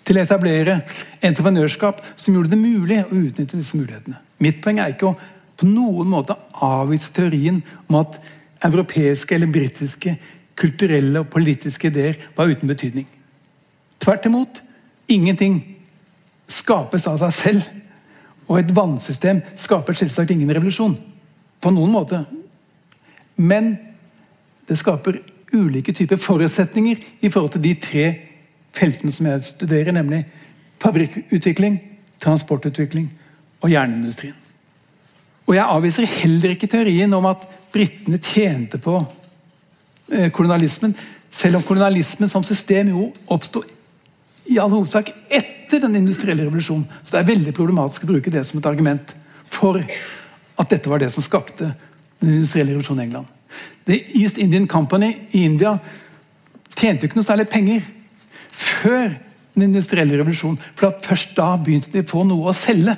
[0.08, 0.80] til å etablere
[1.24, 4.22] entreprenørskap som gjorde det mulig å utnytte disse mulighetene.
[4.42, 5.18] Mitt poeng er ikke å
[5.62, 8.18] på noen måte avvise teorien om at
[8.66, 10.16] europeiske eller britiske
[10.58, 13.06] kulturelle og politiske ideer var uten betydning.
[14.02, 14.62] Tvert imot.
[15.12, 15.60] Ingenting
[16.52, 17.70] skapes av seg selv.
[18.48, 20.98] Og et vannsystem skaper selvsagt ingen revolusjon.
[21.62, 22.24] På noen måte.
[23.40, 23.76] Men
[24.68, 25.22] det skaper
[25.54, 28.06] ulike typer forutsetninger i forhold til de tre
[28.76, 30.24] feltene som jeg studerer, nemlig
[30.82, 31.76] fabrikkutvikling,
[32.24, 33.10] transportutvikling
[33.62, 34.38] og jernindustrien.
[35.48, 37.44] Og Jeg avviser heller ikke teorien om at
[37.74, 38.96] britene tjente på
[40.12, 40.96] eh, kolonialismen,
[41.30, 43.64] selv om kolonialismen som system jo oppsto
[44.50, 46.88] i all hovedsak etter den industrielle revolusjonen.
[47.04, 49.16] Så det er veldig problematisk å bruke det som et argument
[49.52, 51.72] for at dette var det som skapte
[52.22, 53.28] den industrielle revolusjonen i England.
[53.86, 55.76] The East Indian Company i India
[56.76, 57.86] tjente ikke noe særlig penger
[58.52, 59.14] før
[59.56, 60.60] den industrielle revolusjonen.
[60.76, 62.96] For først da begynte de å få noe å selge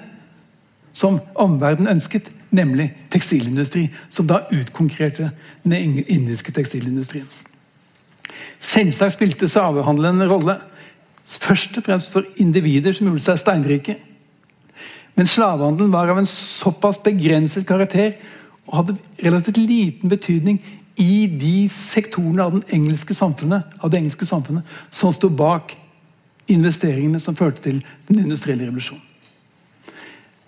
[0.93, 3.87] som omverdenen ønsket, nemlig tekstilindustri.
[4.13, 5.31] Som da utkonkurrerte
[5.63, 7.27] den indiske tekstilindustrien.
[8.63, 10.59] Selvsagt spilte slavehandelen en rolle.
[11.25, 13.97] Først og fremst for individer som gjorde seg steinrike.
[15.15, 18.15] Men slavehandelen var av en såpass begrenset karakter
[18.67, 20.59] og hadde relativt liten betydning
[20.99, 25.75] i de sektorene av, engelske av det engelske samfunnet som sto bak
[26.51, 29.03] investeringene som førte til den industrielle revolusjonen.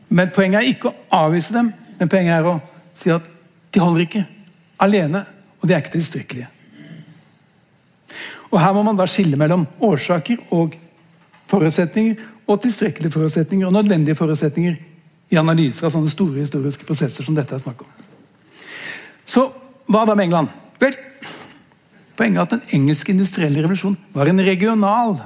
[0.09, 2.59] Men Poenget er ikke å avvise dem, men poenget er å
[2.95, 3.25] si at
[3.73, 4.25] de holder ikke
[4.79, 5.25] alene.
[5.61, 6.47] Og de er ikke tilstrekkelige.
[8.51, 10.75] Og Her må man da skille mellom årsaker og
[11.49, 14.75] forutsetninger og tilstrekkelige forutsetninger og nødvendige forutsetninger
[15.33, 17.89] i analyser av sånne store historiske prosesser som dette er snakk om.
[19.25, 19.47] Så
[19.89, 20.53] hva da med England?
[20.81, 20.93] Vel,
[22.15, 25.17] Poenget er at den engelske industrielle revolusjonen var en regional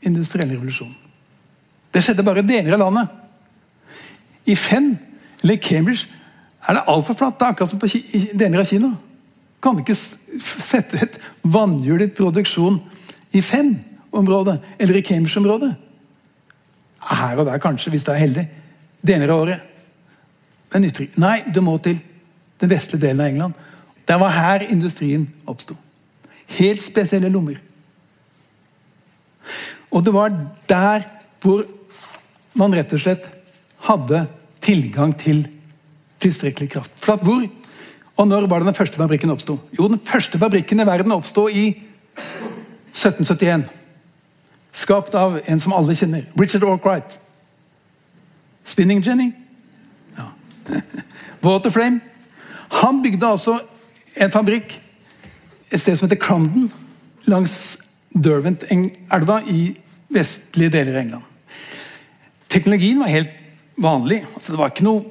[0.00, 0.94] industriell revolusjon.
[1.92, 3.10] Det skjedde bare i deler av landet.
[4.48, 4.94] I Fenn
[5.42, 6.08] eller Cambridge
[6.64, 7.36] er det altfor flatt.
[7.36, 7.90] Det er akkurat som på
[8.40, 8.94] deler av Kina.
[9.60, 12.78] Kan ikke sette et vannhjul i produksjon
[13.36, 15.74] i Fenn-området eller i Cambridge-området.
[17.10, 18.46] Her og der, kanskje, hvis du er heldig.
[19.06, 19.66] Deler av året.
[20.72, 21.98] Men uttrykk, Nei, du må til
[22.60, 23.54] den vestlige delen av England.
[24.06, 25.76] Det var her industrien oppsto.
[26.58, 27.60] Helt spesielle lommer.
[29.90, 30.34] Og det var
[30.70, 31.06] der
[31.42, 31.64] hvor
[32.58, 33.28] man rett og slett
[33.86, 34.24] hadde
[34.62, 35.44] tilgang til
[36.20, 36.92] tilstrekkelig kraft.
[37.00, 37.46] For at hvor
[38.20, 39.56] og når var det den første fabrikken oppsto?
[39.78, 41.70] Jo, den første fabrikken i verden oppsto i
[42.92, 43.64] 1771.
[44.76, 46.26] Skapt av en som alle kjenner.
[46.38, 47.16] Richard Orkright.
[48.68, 49.30] Spinning Jenny.
[50.18, 50.28] Ja.
[51.44, 52.00] Waterflame.
[52.82, 53.56] Han bygde altså
[54.20, 54.76] en fabrikk
[55.70, 56.70] et sted som heter Crumden,
[57.30, 57.78] langs
[58.10, 59.70] Derwent-elva i
[60.10, 61.26] vestlige deler av England.
[62.50, 63.30] Teknologien var helt
[63.78, 64.24] vanlig.
[64.34, 65.04] Altså, det var ikke noe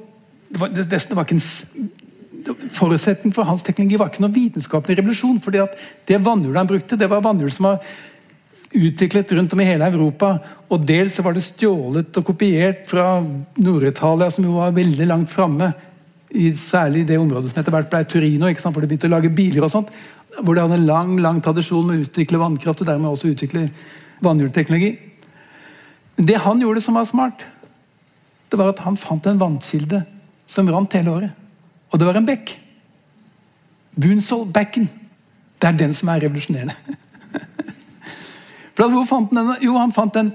[0.50, 1.90] det var, det, det var ikke en,
[2.74, 5.40] Forutsetningen for hans teknologi var ikke noe vitenskapelig revolusjon.
[5.40, 5.76] fordi at
[6.06, 7.82] Det vannhjulet han brukte, det var vannhjul som var
[8.70, 10.38] utviklet rundt om i hele Europa.
[10.70, 13.20] og Dels var det stjålet og kopiert fra
[13.58, 15.72] Nord-Italia, som jo var veldig langt framme
[16.30, 19.70] i det området som etter hvert ble Turino, hvor de begynte å lage biler og
[19.70, 19.88] sånt,
[20.38, 23.68] hvor de hadde en lang lang tradisjon med å utvikle vannkraft og dermed også utvikle
[24.22, 24.98] vannhjulteknologi.
[26.16, 27.42] Det han gjorde som var smart,
[28.50, 30.04] det var at han fant en vannkilde
[30.46, 31.39] som rant hele året.
[31.90, 32.54] Og det var en bekk.
[34.00, 34.88] Bunsol Backen.
[35.60, 36.76] Det er den som er revolusjonerende.
[38.76, 39.66] For Hvor fant han den?
[39.66, 40.30] Jo, han fant den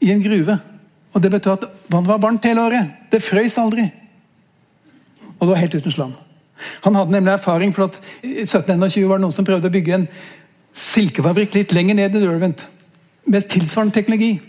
[0.00, 0.58] i en gruve.
[1.12, 2.90] Og Det betød at vannet var varmt hele året.
[3.12, 3.86] Det frøys aldri.
[5.38, 6.12] Og det var helt uten slam.
[6.84, 9.94] Han hadde nemlig erfaring, for at i 1721 var det noen som prøvde å bygge
[9.96, 10.06] en
[10.76, 12.66] silkefabrikk litt lenger ned i Durvent
[13.24, 14.40] Med tilsvarende teknologi.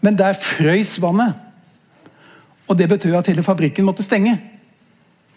[0.00, 1.34] Men der frøys vannet.
[2.68, 4.36] Og det betød at hele fabrikken måtte stenge.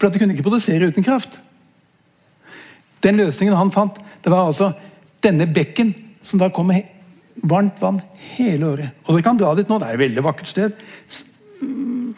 [0.02, 1.36] For at de kunne ikke produsere uten kraft.
[3.06, 4.72] Den løsningen han fant, det var altså
[5.22, 5.92] denne bekken
[6.26, 6.88] som da kom med
[7.46, 8.00] varmt vann
[8.34, 8.96] hele året.
[9.06, 10.82] Og dere kan dra dit nå, det er et veldig vakkert sted.
[11.62, 12.16] Mm,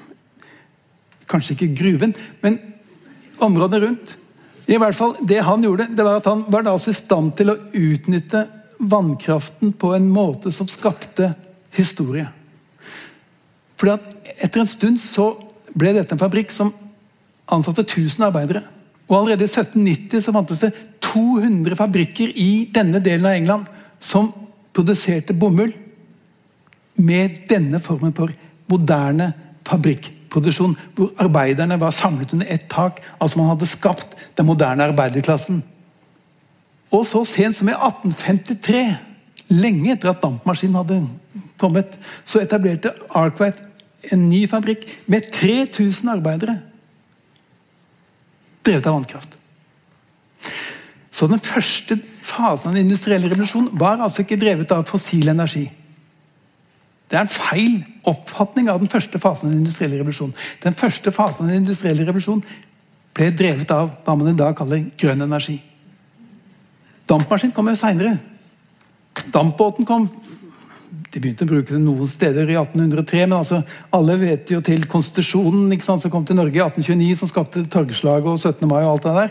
[1.28, 2.57] kanskje ikke gruven, men
[3.45, 4.14] områdene rundt.
[4.64, 7.53] I hvert fall, Det han gjorde, det var at han var da i stand til
[7.53, 8.47] å utnytte
[8.80, 11.35] vannkraften på en måte som skapte
[11.76, 12.30] historie.
[13.76, 15.28] Fordi at Etter en stund så
[15.76, 16.72] ble dette en fabrikk som
[17.55, 18.62] ansatte 1000 arbeidere.
[19.09, 20.72] Og Allerede i 1790 så fantes det
[21.05, 23.66] 200 fabrikker i denne delen av England
[24.00, 24.30] som
[24.74, 25.72] produserte bomull
[26.96, 28.32] med denne formen for
[28.70, 29.32] moderne
[29.66, 30.76] fabrikkproduksjon.
[30.94, 33.00] Hvor arbeiderne var samlet under ett tak.
[33.20, 35.62] Altså Man hadde skapt den moderne arbeiderklassen.
[36.94, 38.96] Og så sent som i 1853,
[39.50, 41.00] lenge etter at dampmaskinen hadde
[41.59, 43.59] kommet, så etablerte Arkwright
[44.12, 46.59] en ny fabrikk med 3000 arbeidere.
[48.65, 49.39] Drevet av vannkraft.
[51.15, 55.69] Så den første fasen av den industrielle revolusjonen var altså ikke drevet av fossil energi.
[57.11, 57.75] Det er en feil
[58.11, 60.35] oppfatning av den første fasen av den industrielle revolusjonen.
[60.65, 62.43] Den første fasen av den industrielle revolusjonen
[63.15, 65.61] ble drevet av hva man i dag kaller grønn energi.
[67.07, 68.17] Dampmaskin kom jo seinere.
[69.31, 70.09] Dampbåten kom
[71.15, 73.61] De begynte å bruke det noen steder i 1803, men altså,
[73.95, 78.27] alle vet jo til konstitusjonen sant, som kom til Norge i 1829, som skapte torgslaget
[78.33, 78.67] og 17.
[78.67, 79.31] mai og alt det der.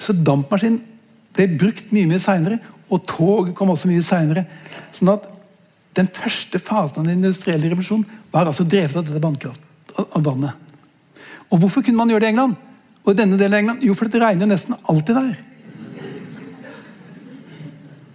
[0.00, 0.78] Så dampmaskin
[1.36, 4.46] ble brukt mye mye seinere, og tog kom også mye seinere.
[4.94, 5.26] Sånn at
[5.96, 9.60] den første fasen av den industrielle revolusjonen var altså drevet av dette vannkraft,
[10.00, 10.56] av vannet.
[11.50, 12.56] Og Hvorfor kunne man gjøre det i England?
[13.04, 13.84] Og i denne delen av England?
[13.84, 15.36] Jo, for det regner jo nesten alltid der.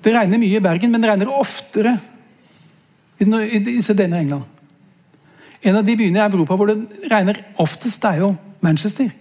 [0.01, 1.97] Det regner mye i Bergen, men det regner oftere
[3.21, 4.43] i denne England.
[5.61, 8.31] En av de byene i Europa hvor det regner oftest, er jo
[8.65, 9.11] Manchester.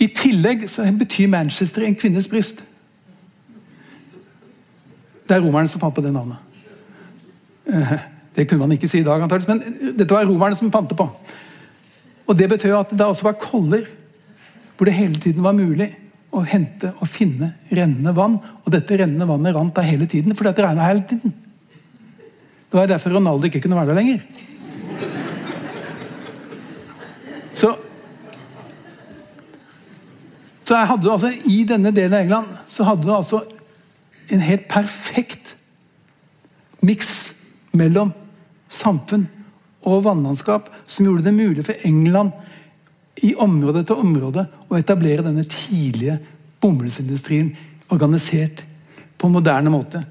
[0.00, 0.64] I tillegg
[0.98, 2.64] betyr Manchester en kvinnes bryst.
[5.28, 6.40] Det er romerne som fant på det navnet.
[7.68, 7.92] Eh,
[8.36, 10.96] det kunne man ikke si i dag, antakeligvis, men dette var romerne som fant det
[10.98, 11.06] på.
[12.26, 13.84] Og Det betød at det også var koller
[14.76, 15.92] hvor det hele tiden var mulig
[16.34, 18.36] å hente og finne rennende vann.
[18.64, 21.34] Og dette rennende vannet rant der hele tiden fordi det regna hele tiden.
[22.70, 24.22] Det var derfor Ronaldo ikke kunne være der lenger.
[27.54, 27.76] Så
[30.64, 33.42] så hadde altså, I denne delen av England så hadde du altså
[34.32, 35.54] en helt perfekt
[36.84, 37.10] miks
[37.76, 38.14] mellom
[38.72, 39.26] samfunn
[39.84, 42.32] og vannlandskap som gjorde det mulig for England
[43.22, 46.18] i område etter område å etablere denne tidlige
[46.62, 47.52] bomullsindustrien
[47.94, 48.64] organisert
[49.18, 50.02] på en moderne måte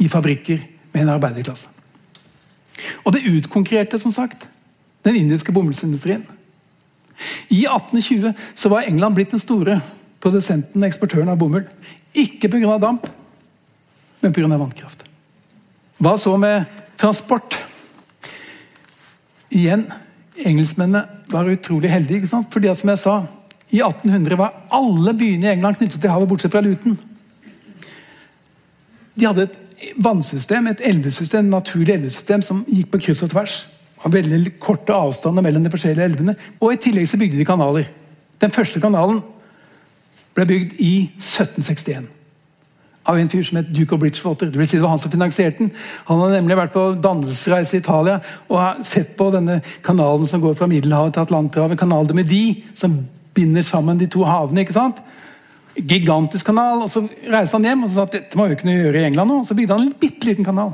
[0.00, 0.62] i fabrikker
[0.94, 1.68] med en arbeiderklasse.
[3.04, 4.48] Og det utkonkurrerte som sagt
[5.04, 6.24] den indiske bomullsindustrien.
[7.52, 9.78] I 1820 så var England blitt den store
[10.24, 11.66] produsenten og eksportøren av bomull.
[12.14, 12.78] Ikke pga.
[12.78, 13.06] damp,
[14.20, 14.48] men pga.
[14.56, 15.04] vannkraft.
[15.98, 16.64] Hva så med
[16.98, 17.58] transport?
[19.54, 19.84] Igjen,
[20.42, 22.16] engelskmennene var utrolig heldige.
[22.16, 22.52] ikke sant?
[22.52, 23.16] Fordi som jeg sa,
[23.70, 26.98] I 1800 var alle byene i England knyttet til havet, bortsett fra Luton.
[29.14, 33.64] De hadde et vannsystem, et elvesystem, naturlig elvesystem som gikk på kryss og tvers
[34.04, 36.36] av veldig korte avstander mellom de forskjellige elvene.
[36.60, 37.88] Og i tillegg så bygde de kanaler.
[38.40, 39.22] Den første kanalen
[40.34, 42.10] ble bygd i 1761
[43.04, 44.48] av en fyr som het Duke of Bridgewater.
[44.50, 45.72] Det vil si det var han som finansierte den.
[46.08, 50.40] Han har nemlig vært på dannelsesreise i Italia og har sett på denne kanalen som
[50.40, 51.78] går fra Middelhavet til Atlanterhavet.
[51.80, 52.44] Kanal de Medi,
[52.74, 52.96] som
[53.36, 54.64] binder sammen de to havene.
[54.64, 55.02] ikke sant?
[55.76, 56.82] Gigantisk kanal.
[56.86, 59.30] og Så reiste han hjem og sa at dette må jo ikke gjøre i England
[59.30, 59.38] nå.
[59.42, 60.72] Og så bygde han en bitte liten kanal.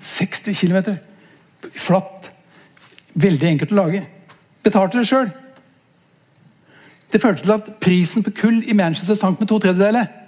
[0.00, 0.98] 60 km
[1.72, 2.30] flatt.
[3.16, 4.04] Veldig enkelt å lage.
[4.66, 5.32] Betalte det sjøl.
[7.12, 10.25] Det førte til at prisen på kull i Manchester sank med to tredjedeler.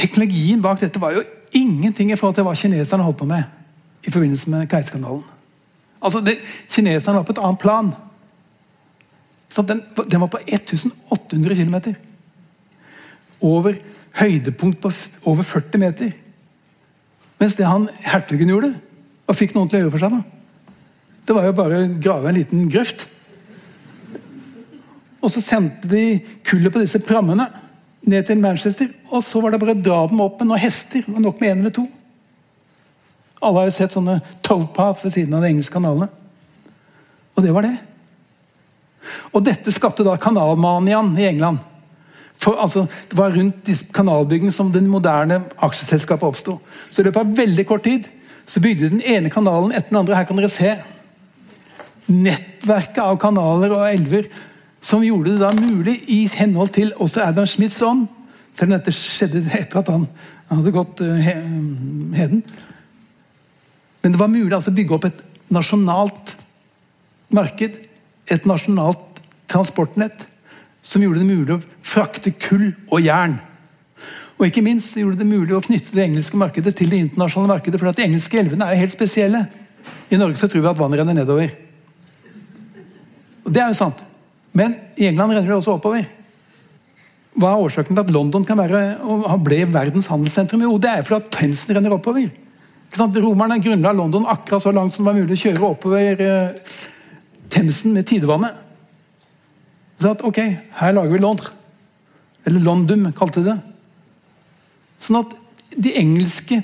[0.00, 1.24] Teknologien bak dette var jo
[1.56, 5.24] ingenting i forhold til hva kineserne holdt på med i forbindelse med Keiserkanalen.
[6.00, 6.38] Altså, det,
[6.72, 7.90] Kineserne var på et annet plan.
[9.52, 11.76] Så den, den var på 1800 km.
[13.44, 13.76] Over
[14.20, 14.92] høydepunkt på
[15.28, 16.12] over 40 meter.
[17.40, 18.74] Mens det han hertugen gjorde,
[19.28, 20.16] og fikk noen til å gjøre for seg.
[20.16, 20.76] da.
[21.26, 23.06] Det var jo bare å grave en liten grøft.
[25.20, 27.46] Og så sendte de kullet på disse prammene
[28.06, 28.90] ned til Manchester.
[29.10, 31.04] Og så var det bare å dra dem opp med noen hester.
[31.04, 31.86] Det var nok med én eller to.
[33.40, 36.10] Alle har jo sett sånne towpath ved siden av de engelske kanalene.
[37.36, 37.76] Og det var det.
[39.32, 41.60] Og dette skapte da kanalmaniaen i England.
[42.40, 46.56] For, altså, det var rundt kanalbyggingen som det moderne aksjeselskapet oppsto.
[46.88, 48.08] Så i løpet av veldig kort tid
[48.48, 50.16] så bygde den ene kanalen etter den andre.
[50.16, 50.72] Her kan dere se
[52.10, 54.28] nettverket av kanaler og elver
[54.80, 58.08] som gjorde det da mulig, i henhold til også Adam Smiths ånd
[58.52, 60.08] Selv om dette skjedde etter at han,
[60.50, 62.40] hadde gått uh, heden.
[64.02, 65.20] Men det var mulig altså, å bygge opp et
[65.54, 66.32] nasjonalt
[67.30, 67.76] marked.
[68.26, 70.26] Et nasjonalt transportnett
[70.82, 73.38] som gjorde det mulig å frakte kull og jern.
[74.40, 77.78] Og ikke minst gjorde det mulig å knytte det engelske markedet til det internasjonale markedet.
[77.78, 79.44] For de engelske elvene er helt spesielle.
[80.10, 81.52] I Norge så tror vi at vannet renner nedover.
[83.44, 84.00] Og Det er jo sant.
[84.56, 86.06] Men i England renner det også oppover.
[87.38, 88.82] Hva er årsaken til at London kan være,
[89.46, 90.64] ble verdens handelssentrum?
[90.66, 92.30] Jo, det er fordi at Themsen renner oppover.
[92.98, 96.74] Romerne grunnla London akkurat så langt som det var mulig å kjøre oppover eh,
[97.50, 98.58] Themsen med tidevannet.
[100.00, 100.40] Så at, ok,
[100.80, 101.54] her lager vi Londres.
[102.48, 103.58] Eller Londum, kalte de det.
[105.04, 105.34] Sånn at
[105.76, 106.62] de engelske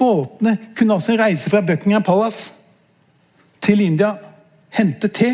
[0.00, 2.56] båtene kunne altså reise fra Buckingham Palace
[3.60, 4.14] til India,
[4.72, 5.30] hente te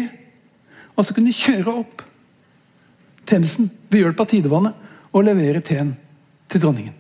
[0.97, 2.05] og så kunne de kjøre opp
[3.27, 5.91] Themsen ved hjelp av tidevannet og levere teen
[6.47, 6.95] til dronningen.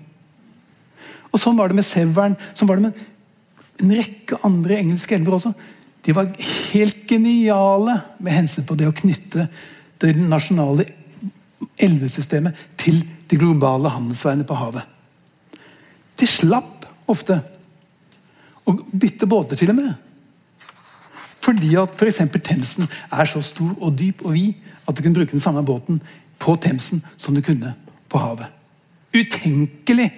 [1.30, 5.36] Og Sånn var det med Severn, sånn var det med en rekke andre engelske elver
[5.36, 5.52] også.
[6.06, 6.30] De var
[6.72, 9.46] helt geniale med hensyn på det å knytte
[10.02, 10.86] det nasjonale
[11.82, 14.86] elvesystemet til de globale handelsveiene på havet.
[16.16, 17.38] De slapp ofte
[18.66, 19.92] å bytte båter, til og med.
[21.46, 22.22] Fordi at f.eks.
[22.42, 24.54] Themsen er så stor og dyp og vid
[24.86, 26.00] at du kunne bruke den samme båten
[26.42, 27.74] på Themsen som du kunne
[28.10, 28.50] på havet.
[29.14, 30.10] Utenkelig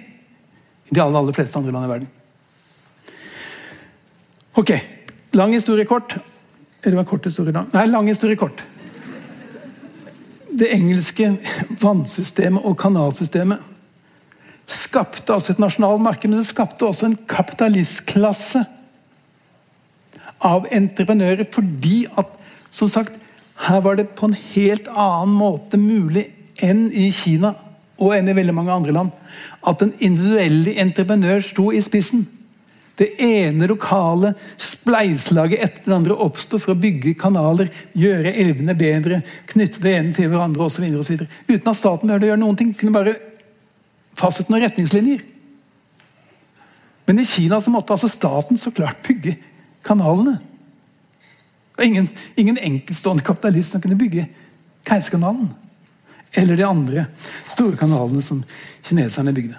[0.89, 2.09] i de aller, aller fleste andre land i verden.
[4.57, 4.73] Ok.
[5.37, 6.17] Lang historie kort.
[6.83, 7.69] Eller var kort historie lang?
[7.73, 8.63] Nei, lang historie kort.
[10.49, 11.35] Det engelske
[11.81, 13.61] vannsystemet og kanalsystemet
[14.69, 18.63] skapte altså et nasjonalt marked, men det skapte også en kapitalistklasse
[20.45, 22.35] av entreprenører fordi at
[22.71, 23.15] som sagt,
[23.67, 26.29] her var det på en helt annen måte mulig
[26.63, 27.53] enn i Kina
[27.99, 29.15] og enn i veldig mange andre land
[29.67, 32.23] at den individuelle entreprenør sto i spissen.
[32.99, 39.21] Det ene lokale spleiselaget etter det andre oppsto for å bygge kanaler, gjøre elvene bedre,
[39.47, 40.87] knytte det ene til hverandre osv.
[41.47, 42.73] Uten at staten behøvde gjøre noen ting.
[42.75, 43.15] Kunne bare
[44.19, 45.23] fastsette noen retningslinjer.
[47.07, 49.37] Men i Kina så måtte altså staten så klart bygge
[49.85, 50.37] kanalene.
[51.77, 54.27] Var ingen, ingen enkeltstående kapitalist som kunne bygge
[54.87, 55.49] Keiserkanalen.
[56.31, 57.05] Eller de andre
[57.47, 58.43] store kanalene som
[58.83, 59.55] kineserne bygde.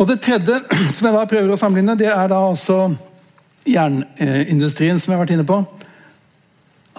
[0.00, 0.60] Og Det tredje
[0.94, 2.88] som jeg da prøver å sammenligne, det er da altså
[3.68, 5.60] jernindustrien, som jeg har vært inne på.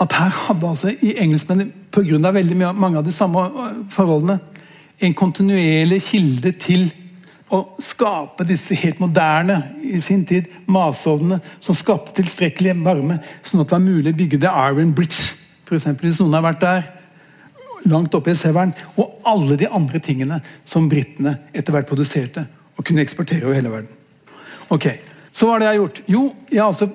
[0.02, 2.74] At her hadde altså i engelskmennene, pga.
[2.74, 3.50] mange av de samme
[3.92, 4.40] forholdene,
[5.02, 6.92] en kontinuerlig kilde til
[7.52, 13.70] å skape disse helt moderne i sin tid masovnene som skapte tilstrekkelig varme, sånn at
[13.70, 15.36] det var mulig å bygge The Iron Bridge.
[15.68, 16.90] For eksempel, hvis noen har vært der,
[17.90, 18.74] langt oppe i Severn.
[19.00, 22.46] Og alle de andre tingene som britene etter hvert produserte
[22.78, 23.98] og kunne eksportere over hele verden.
[24.72, 24.88] Ok,
[25.32, 26.00] Så hva har det jeg gjort?
[26.12, 26.22] Jo,
[26.52, 26.88] jeg har altså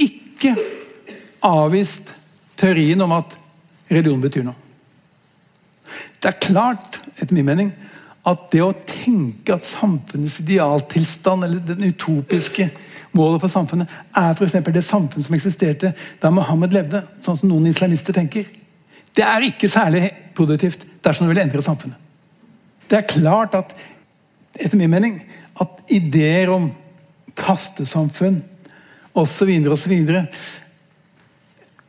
[0.00, 0.54] ikke
[1.44, 2.14] avvist
[2.56, 3.34] teorien om at
[3.90, 4.56] religion betyr noe.
[6.16, 7.74] Det er klart, etter min mening,
[8.24, 12.70] at det å tenke at samfunnets idealtilstand, eller den utopiske
[13.14, 14.56] målet for samfunnet, er f.eks.
[14.64, 18.48] det samfunnet som eksisterte da Mohammed levde, sånn som noen islamister tenker,
[19.14, 22.00] det er ikke særlig produktivt dersom du vil endre samfunnet.
[22.90, 23.76] Det er klart at,
[24.56, 25.20] etter min mening,
[25.60, 26.70] at ideer om
[27.38, 28.40] kastesamfunn
[29.14, 29.52] osv.
[29.70, 29.94] osv.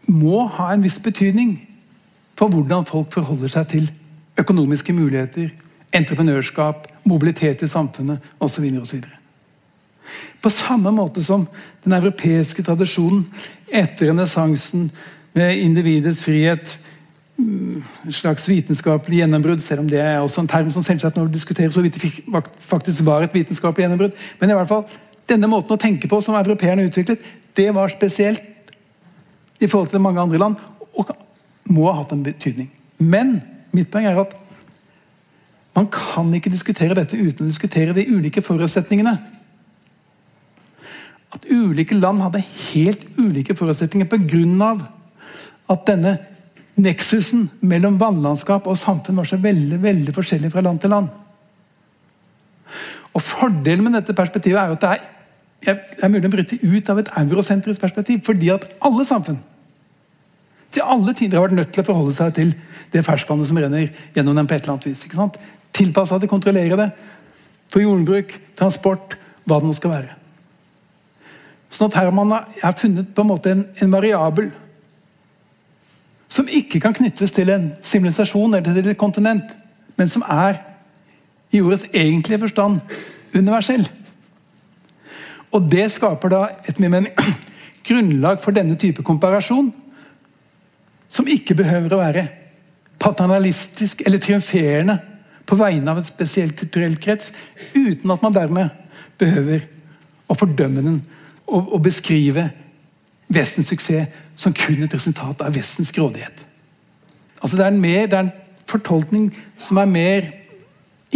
[0.05, 1.57] må ha en viss betydning
[2.37, 3.87] for hvordan folk forholder seg til
[4.37, 5.53] økonomiske muligheter,
[5.93, 8.71] entreprenørskap, mobilitet i samfunnet osv.
[10.41, 11.47] På samme måte som
[11.83, 13.25] den europeiske tradisjonen
[13.73, 14.89] etter renessansen
[15.35, 16.77] med individets frihet,
[17.37, 21.29] mm, en slags vitenskapelig gjennombrudd, selv om det er også en term som selvsagt når
[21.29, 24.13] vi diskuterer så vidt det faktisk var et vitenskapelig gjennombrudd.
[24.39, 24.85] Men i hvert fall,
[25.29, 27.23] denne måten å tenke på som europeerne utviklet,
[27.55, 28.43] det var spesielt
[29.59, 30.55] i forhold til mange andre land,
[30.95, 31.11] og
[31.71, 32.69] må ha hatt en betydning.
[32.99, 33.39] Men
[33.75, 34.35] mitt poeng er at
[35.75, 39.15] man kan ikke diskutere dette uten å diskutere de ulike forutsetningene.
[41.35, 44.71] At ulike land hadde helt ulike forutsetninger pga.
[45.67, 46.17] at denne
[46.75, 51.07] neksusen mellom vannlandskap og samfunn var så veldig, veldig forskjellig fra land til land.
[53.15, 54.91] Og Fordelen med dette perspektivet er at det
[55.71, 58.21] er, er mulig å bryte ut av et eurosentrisk perspektiv.
[58.27, 59.39] Fordi at alle samfunn
[60.75, 62.49] til alle tider har vært nødt til å forholde seg til
[62.91, 65.05] det ferskvannet som renner gjennom dem på et eller annet vis.
[65.75, 66.91] Ikke til det, kontrollere det.
[67.71, 70.15] For jordbruk, transport, hva det nå skal være.
[71.69, 74.51] Sånn at Herman har funnet på en måte en, en variabel
[76.31, 79.51] som ikke kan knyttes til en sivilisasjon eller til et kontinent,
[79.95, 80.57] men som er
[81.53, 82.79] i ordets egentlige forstand
[83.35, 83.85] universell.
[85.51, 87.07] Og Det skaper da et mening,
[87.87, 89.73] grunnlag for denne type komparasjon,
[91.07, 92.27] som ikke behøver å være
[92.99, 94.97] paternalistisk eller triumferende
[95.45, 97.31] på vegne av en spesiell kulturell krets,
[97.75, 98.85] uten at man dermed
[99.19, 99.67] behøver
[100.27, 101.01] å fordømme den
[101.45, 102.49] og, og beskrive
[103.31, 106.43] Vestens suksess som kun et resultat av Vestens grådighet.
[107.41, 108.33] Altså det, er mer, det er en
[108.69, 109.29] fortolkning
[109.61, 110.27] som er mer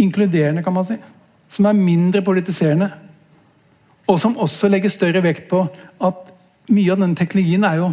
[0.00, 0.96] inkluderende, kan man si.
[1.50, 2.90] Som er mindre politiserende.
[4.10, 5.64] Og som også legger større vekt på
[6.02, 6.30] at
[6.70, 7.90] mye av denne teknologien er jo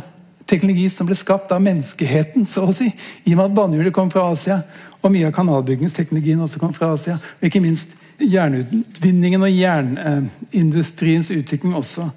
[0.48, 2.88] teknologi som ble skapt av menneskeheten, så å si.
[3.26, 4.62] I og med at banehjulet kom fra Asia,
[5.08, 7.18] og mye av kanalbyggingsteknologien også kom fra Asia.
[7.40, 12.10] Og ikke minst jernutvinningen og jernindustriens utvikling også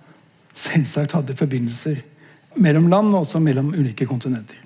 [0.57, 2.01] selvsagt hadde forbindelser
[2.61, 4.59] mellom land og også mellom ulike kontinenter.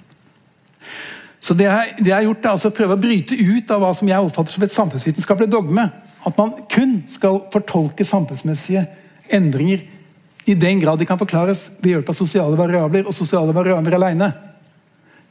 [1.45, 4.09] Så Det jeg har gjort, er altså å prøve å bryte ut av hva som
[4.09, 5.91] jeg oppfatter som et samfunnsvitenskapelig dogme.
[6.25, 8.87] At man kun skal fortolke samfunnsmessige
[9.29, 9.83] endringer
[10.49, 14.31] i den grad de kan forklares ved hjelp av sosiale variabler og sosiale variabler alene.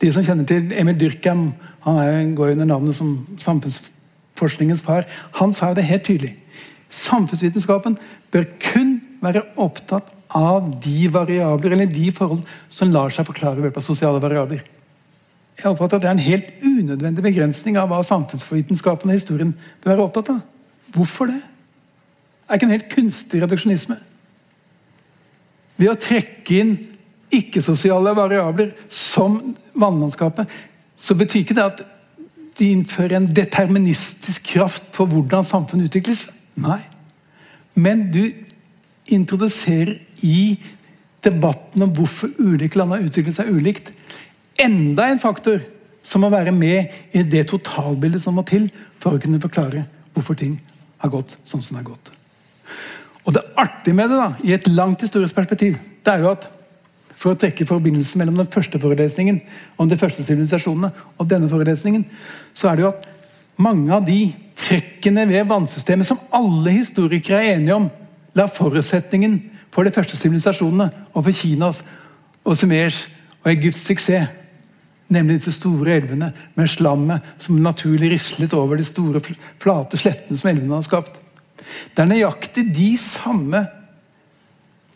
[0.03, 1.45] De som kjenner til Emil Dyrkheim,
[1.85, 5.07] han er, går under navnet som samfunnsforskningens far,
[5.39, 6.33] han sa det helt tydelig.
[6.91, 7.95] Samfunnsvitenskapen
[8.33, 12.43] bør kun være opptatt av de variabler eller de forhold
[12.73, 14.63] som lar seg forklare ved hjelp av sosiale variabler.
[15.53, 19.93] Jeg oppfatter at Det er en helt unødvendig begrensning av hva samfunnsvitenskapen og historien bør
[19.93, 20.41] være opptatt av.
[20.93, 21.39] Hvorfor det?
[21.39, 23.97] Det er ikke en helt kunstig reduksjonisme.
[25.77, 26.73] Ved å trekke inn
[27.33, 29.39] ikke-sosiale variabler som
[29.79, 30.49] vannlandskapet,
[30.97, 31.83] så betyr ikke det at
[32.59, 36.33] de innfører en deterministisk kraft på hvordan samfunnet utvikler seg.
[36.61, 36.81] Nei.
[37.73, 38.27] Men du
[39.13, 40.59] introduserer i
[41.23, 43.89] debatten om hvorfor ulike land har utviklet seg ulikt,
[44.61, 45.63] enda en faktor
[46.03, 48.67] som må være med i det totalbildet som må til
[49.01, 50.57] for å kunne forklare hvorfor ting
[51.01, 52.11] har gått som det har gått.
[53.23, 56.47] Og Det artige med det, da, i et langt historisk perspektiv, det er jo at
[57.23, 59.39] for å trekke forbindelsen mellom den første forelesningen
[59.79, 62.03] om de første sivilisasjonene og denne forelesningen,
[62.51, 63.09] så er det jo at
[63.63, 64.19] mange av de
[64.59, 67.89] trekkene ved vannsystemet som alle historikere er enige om,
[68.35, 69.39] la forutsetningen
[69.73, 71.83] for de første sivilisasjonene og for Kinas
[72.43, 73.05] og Sumers
[73.43, 74.39] og Egypts suksess.
[75.13, 79.21] Nemlig disse store elvene med slammet som naturlig rislet over de store,
[79.61, 81.19] flate slettene som elvene har skapt.
[81.93, 83.61] Det er nøyaktig de samme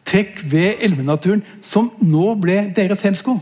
[0.07, 3.37] trekk ved elvenaturen som nå ble deres hemsko.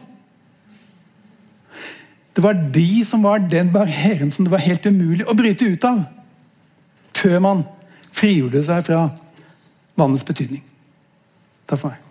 [2.36, 5.88] Det var de som var den barrieren som det var helt umulig å bryte ut
[5.88, 6.02] av.
[7.16, 7.64] Før man
[8.16, 9.06] frigjorde seg fra
[9.96, 10.64] vannets betydning.
[11.66, 12.05] Takk for meg.